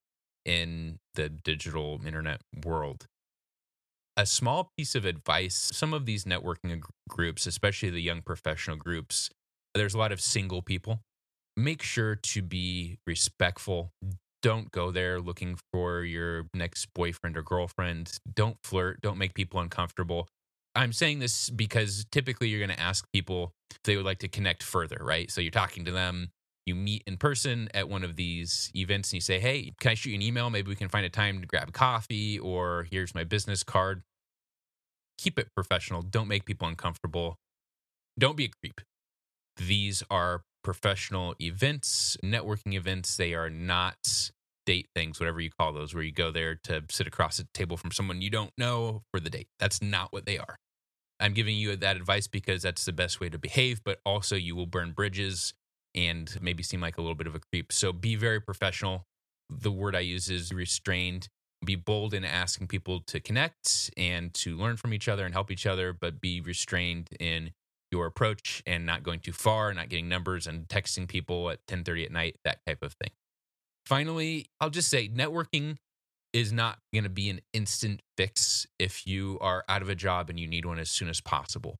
in 0.45 0.99
the 1.15 1.27
digital 1.29 1.99
internet 2.05 2.41
world 2.63 3.07
a 4.17 4.25
small 4.25 4.71
piece 4.77 4.95
of 4.95 5.05
advice 5.05 5.69
some 5.73 5.93
of 5.93 6.05
these 6.05 6.25
networking 6.25 6.81
groups, 7.09 7.45
especially 7.45 7.89
the 7.89 8.01
young 8.01 8.21
professional 8.21 8.77
groups, 8.77 9.29
there's 9.73 9.93
a 9.93 9.97
lot 9.97 10.11
of 10.11 10.21
single 10.21 10.61
people. 10.61 11.01
Make 11.57 11.81
sure 11.81 12.15
to 12.15 12.41
be 12.41 12.97
respectful. 13.05 13.91
Don't 14.41 14.71
go 14.71 14.91
there 14.91 15.19
looking 15.19 15.57
for 15.71 16.03
your 16.03 16.47
next 16.53 16.87
boyfriend 16.93 17.37
or 17.37 17.41
girlfriend. 17.41 18.19
Don't 18.33 18.57
flirt. 18.63 19.01
Don't 19.01 19.17
make 19.17 19.33
people 19.33 19.59
uncomfortable. 19.59 20.27
I'm 20.75 20.93
saying 20.93 21.19
this 21.19 21.49
because 21.49 22.05
typically 22.11 22.49
you're 22.49 22.59
going 22.65 22.75
to 22.75 22.83
ask 22.83 23.05
people 23.13 23.53
if 23.71 23.81
they 23.83 23.95
would 23.95 24.05
like 24.05 24.19
to 24.19 24.27
connect 24.27 24.61
further, 24.61 24.97
right? 25.01 25.31
So 25.31 25.41
you're 25.41 25.51
talking 25.51 25.85
to 25.85 25.91
them, 25.91 26.31
you 26.65 26.75
meet 26.75 27.03
in 27.07 27.17
person 27.17 27.69
at 27.73 27.87
one 27.89 28.03
of 28.03 28.15
these 28.15 28.71
events 28.75 29.09
and 29.09 29.15
you 29.15 29.21
say, 29.21 29.39
Hey, 29.39 29.73
can 29.79 29.91
I 29.91 29.93
shoot 29.93 30.09
you 30.09 30.15
an 30.15 30.21
email? 30.21 30.49
Maybe 30.49 30.69
we 30.69 30.75
can 30.75 30.89
find 30.89 31.05
a 31.05 31.09
time 31.09 31.39
to 31.41 31.47
grab 31.47 31.71
coffee, 31.71 32.39
or 32.39 32.87
here's 32.91 33.15
my 33.15 33.23
business 33.23 33.63
card. 33.63 34.03
Keep 35.17 35.39
it 35.39 35.47
professional. 35.55 36.01
Don't 36.01 36.27
make 36.27 36.45
people 36.45 36.67
uncomfortable. 36.67 37.37
Don't 38.19 38.35
be 38.35 38.45
a 38.45 38.49
creep. 38.49 38.81
These 39.57 40.03
are 40.09 40.41
professional 40.63 41.35
events, 41.39 42.17
networking 42.23 42.73
events. 42.73 43.15
They 43.15 43.33
are 43.33 43.49
not 43.49 44.31
date 44.65 44.87
things, 44.95 45.19
whatever 45.19 45.39
you 45.39 45.51
call 45.57 45.71
those, 45.71 45.93
where 45.93 46.03
you 46.03 46.11
go 46.11 46.31
there 46.31 46.55
to 46.63 46.83
sit 46.89 47.07
across 47.07 47.39
a 47.39 47.45
table 47.53 47.77
from 47.77 47.91
someone 47.91 48.21
you 48.21 48.29
don't 48.29 48.51
know 48.57 49.03
for 49.11 49.19
the 49.19 49.29
date. 49.29 49.47
That's 49.59 49.81
not 49.81 50.11
what 50.11 50.25
they 50.25 50.37
are. 50.37 50.57
I'm 51.25 51.33
giving 51.33 51.55
you 51.55 51.75
that 51.75 51.95
advice 51.95 52.27
because 52.27 52.61
that's 52.61 52.85
the 52.85 52.93
best 52.93 53.19
way 53.19 53.29
to 53.29 53.39
behave, 53.39 53.83
but 53.83 53.99
also 54.05 54.35
you 54.35 54.55
will 54.55 54.67
burn 54.67 54.91
bridges 54.91 55.55
and 55.95 56.37
maybe 56.39 56.61
seem 56.61 56.81
like 56.81 56.99
a 56.99 57.01
little 57.01 57.15
bit 57.15 57.25
of 57.25 57.33
a 57.33 57.39
creep. 57.39 57.73
So 57.73 57.91
be 57.91 58.15
very 58.15 58.39
professional. 58.39 59.07
The 59.49 59.71
word 59.71 59.95
I 59.95 60.01
use 60.01 60.29
is 60.29 60.53
restrained. 60.53 61.27
Be 61.65 61.73
bold 61.73 62.13
in 62.13 62.23
asking 62.23 62.67
people 62.67 62.99
to 63.07 63.19
connect 63.19 63.89
and 63.97 64.35
to 64.35 64.55
learn 64.55 64.77
from 64.77 64.93
each 64.93 65.07
other 65.07 65.25
and 65.25 65.33
help 65.33 65.49
each 65.49 65.65
other, 65.65 65.93
but 65.93 66.21
be 66.21 66.41
restrained 66.41 67.09
in 67.19 67.53
your 67.91 68.05
approach 68.05 68.61
and 68.67 68.85
not 68.85 69.01
going 69.01 69.19
too 69.19 69.33
far, 69.33 69.73
not 69.73 69.89
getting 69.89 70.07
numbers 70.07 70.45
and 70.45 70.67
texting 70.67 71.07
people 71.07 71.49
at 71.49 71.65
10:30 71.65 72.05
at 72.05 72.11
night, 72.11 72.37
that 72.45 72.59
type 72.67 72.83
of 72.83 72.93
thing. 73.01 73.09
Finally, 73.87 74.45
I'll 74.61 74.69
just 74.69 74.89
say 74.89 75.09
networking 75.09 75.77
is 76.35 76.51
not 76.51 76.79
going 76.93 77.05
to 77.05 77.09
be 77.09 77.29
an 77.29 77.39
instant 77.53 78.01
fix 78.17 78.67
if 78.77 79.07
you 79.07 79.37
are 79.39 79.63
out 79.69 79.81
of 79.81 79.87
a 79.87 79.95
job 79.95 80.29
and 80.29 80.37
you 80.37 80.45
need 80.45 80.65
one 80.65 80.77
as 80.77 80.91
soon 80.91 81.07
as 81.07 81.21
possible. 81.21 81.77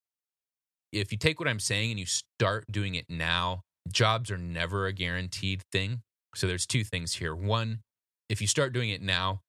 If 0.94 1.12
you 1.12 1.18
take 1.18 1.41
what 1.41 1.50
I'm 1.50 1.60
saying 1.60 1.91
and 1.91 2.00
you 2.00 2.06
start 2.06 2.63
doing 2.72 2.96
it 2.96 3.10
now, 3.10 3.63
jobs 3.91 4.32
are 4.32 4.38
never 4.38 4.86
a 4.86 4.94
guaranteed 4.94 5.62
thing. 5.74 6.04
So 6.36 6.48
there's 6.48 6.65
two 6.65 6.86
things 6.86 7.15
here. 7.15 7.36
One, 7.36 7.82
if 8.30 8.39
you 8.39 8.48
start 8.48 8.72
doing 8.72 8.89
it 8.91 9.02
now, 9.02 9.41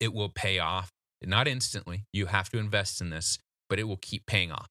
it 0.00 0.12
will 0.12 0.28
pay 0.28 0.58
off. 0.58 0.90
Not 1.24 1.48
instantly. 1.48 2.04
You 2.12 2.26
have 2.26 2.50
to 2.50 2.58
invest 2.58 3.00
in 3.00 3.08
this, 3.08 3.38
but 3.70 3.78
it 3.78 3.84
will 3.84 3.96
keep 3.96 4.26
paying 4.26 4.52
off. 4.52 4.68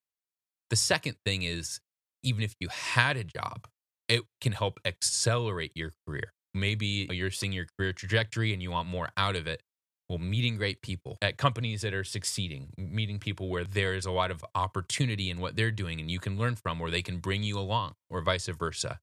The 0.70 0.76
second 0.76 1.16
thing 1.26 1.42
is 1.42 1.80
even 2.22 2.44
if 2.44 2.54
you 2.60 2.68
had 2.70 3.18
a 3.18 3.24
job, 3.24 3.66
it 4.08 4.22
can 4.42 4.52
help 4.52 4.80
accelerate 4.86 5.72
your 5.74 5.94
career. 6.06 6.34
Maybe 6.54 7.08
you're 7.12 7.32
seeing 7.32 7.54
your 7.54 7.68
career 7.78 7.94
trajectory 7.94 8.54
and 8.54 8.62
you 8.62 8.72
want 8.72 8.88
more 8.88 9.10
out 9.18 9.36
of 9.36 9.48
it. 9.48 9.62
Well, 10.10 10.18
meeting 10.18 10.58
great 10.58 10.82
people 10.82 11.18
at 11.22 11.38
companies 11.38 11.82
that 11.82 11.94
are 11.94 12.04
succeeding, 12.04 12.70
meeting 12.78 13.20
people 13.20 13.48
where 13.48 13.64
there 13.64 13.94
is 13.94 14.08
a 14.08 14.12
lot 14.12 14.32
of 14.32 14.44
opportunity 14.56 15.30
in 15.30 15.40
what 15.40 15.56
they're 15.56 15.70
doing 15.70 16.00
and 16.00 16.10
you 16.10 16.20
can 16.20 16.38
learn 16.38 16.56
from, 16.56 16.82
or 16.82 16.90
they 16.90 17.04
can 17.04 17.20
bring 17.20 17.44
you 17.44 17.60
along, 17.60 17.94
or 18.10 18.22
vice 18.22 18.48
versa. 18.48 19.00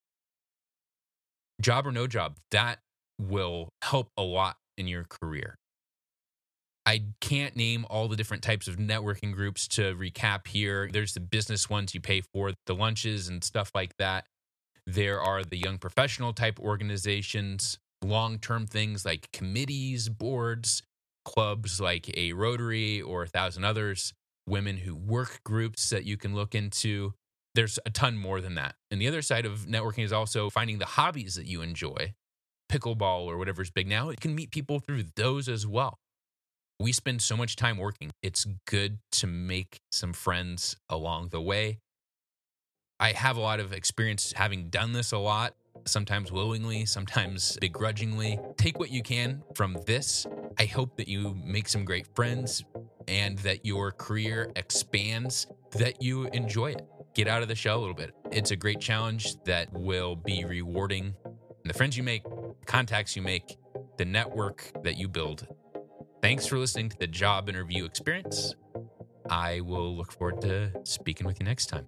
Job 1.61 1.87
or 1.87 1.93
no 1.93 2.07
job, 2.07 2.35
that 2.51 2.79
will 3.19 3.69
help 3.81 4.11
a 4.17 4.21
lot 4.21 4.57
in 4.77 4.87
your 4.87 5.05
career. 5.05 5.55
I 6.85 7.03
can't 7.19 7.55
name 7.55 7.85
all 7.89 8.07
the 8.07 8.15
different 8.15 8.43
types 8.43 8.67
of 8.67 8.77
networking 8.77 9.33
groups 9.33 9.67
to 9.69 9.93
recap 9.95 10.47
here. 10.47 10.89
There's 10.91 11.13
the 11.13 11.19
business 11.19 11.69
ones 11.69 11.93
you 11.93 11.99
pay 11.99 12.21
for, 12.21 12.53
the 12.65 12.75
lunches 12.75 13.27
and 13.27 13.43
stuff 13.43 13.71
like 13.73 13.95
that. 13.97 14.25
There 14.87 15.19
are 15.19 15.43
the 15.43 15.57
young 15.57 15.79
professional 15.79 16.31
type 16.31 16.61
organizations, 16.61 17.77
long 18.01 18.39
term 18.39 18.65
things 18.65 19.03
like 19.03 19.29
committees, 19.33 20.07
boards, 20.07 20.81
clubs 21.25 21.81
like 21.81 22.09
a 22.17 22.31
Rotary 22.31 23.01
or 23.01 23.23
a 23.23 23.27
thousand 23.27 23.65
others, 23.65 24.13
women 24.47 24.77
who 24.77 24.95
work 24.95 25.41
groups 25.43 25.89
that 25.89 26.05
you 26.05 26.15
can 26.15 26.33
look 26.33 26.55
into. 26.55 27.13
There's 27.53 27.77
a 27.85 27.89
ton 27.89 28.17
more 28.17 28.39
than 28.39 28.55
that. 28.55 28.75
And 28.89 29.01
the 29.01 29.09
other 29.09 29.21
side 29.21 29.45
of 29.45 29.65
networking 29.65 30.05
is 30.05 30.13
also 30.13 30.49
finding 30.49 30.77
the 30.77 30.85
hobbies 30.85 31.35
that 31.35 31.47
you 31.47 31.61
enjoy, 31.61 32.13
pickleball 32.71 33.25
or 33.25 33.37
whatever's 33.37 33.69
big 33.69 33.89
now. 33.89 34.09
You 34.09 34.15
can 34.15 34.35
meet 34.35 34.51
people 34.51 34.79
through 34.79 35.03
those 35.17 35.49
as 35.49 35.67
well. 35.67 35.99
We 36.79 36.93
spend 36.93 37.21
so 37.21 37.35
much 37.35 37.57
time 37.57 37.77
working. 37.77 38.11
It's 38.23 38.45
good 38.65 38.99
to 39.13 39.27
make 39.27 39.81
some 39.91 40.13
friends 40.13 40.77
along 40.89 41.29
the 41.29 41.41
way. 41.41 41.79
I 42.99 43.11
have 43.11 43.37
a 43.37 43.41
lot 43.41 43.59
of 43.59 43.73
experience 43.73 44.33
having 44.35 44.69
done 44.69 44.91
this 44.91 45.11
a 45.11 45.17
lot 45.17 45.53
sometimes 45.85 46.31
willingly, 46.31 46.85
sometimes 46.85 47.57
begrudgingly. 47.61 48.39
Take 48.57 48.79
what 48.79 48.89
you 48.89 49.03
can 49.03 49.43
from 49.55 49.77
this. 49.85 50.25
I 50.59 50.65
hope 50.65 50.97
that 50.97 51.07
you 51.07 51.35
make 51.43 51.67
some 51.69 51.85
great 51.85 52.07
friends 52.15 52.63
and 53.07 53.37
that 53.39 53.65
your 53.65 53.91
career 53.91 54.51
expands, 54.55 55.47
that 55.73 56.01
you 56.01 56.25
enjoy 56.27 56.71
it. 56.71 56.85
Get 57.13 57.27
out 57.27 57.41
of 57.41 57.47
the 57.47 57.55
shell 57.55 57.77
a 57.77 57.81
little 57.81 57.95
bit. 57.95 58.11
It's 58.31 58.51
a 58.51 58.55
great 58.55 58.79
challenge 58.79 59.41
that 59.43 59.71
will 59.71 60.15
be 60.15 60.45
rewarding. 60.45 61.13
And 61.25 61.69
the 61.69 61.73
friends 61.73 61.97
you 61.97 62.03
make, 62.03 62.23
contacts 62.65 63.15
you 63.15 63.21
make, 63.21 63.57
the 63.97 64.05
network 64.05 64.71
that 64.83 64.97
you 64.97 65.07
build. 65.07 65.47
Thanks 66.21 66.47
for 66.47 66.57
listening 66.57 66.89
to 66.89 66.97
the 66.97 67.07
job 67.07 67.47
interview 67.49 67.85
experience. 67.85 68.55
I 69.29 69.61
will 69.61 69.95
look 69.95 70.11
forward 70.11 70.41
to 70.41 70.71
speaking 70.83 71.27
with 71.27 71.39
you 71.39 71.45
next 71.45 71.67
time. 71.67 71.87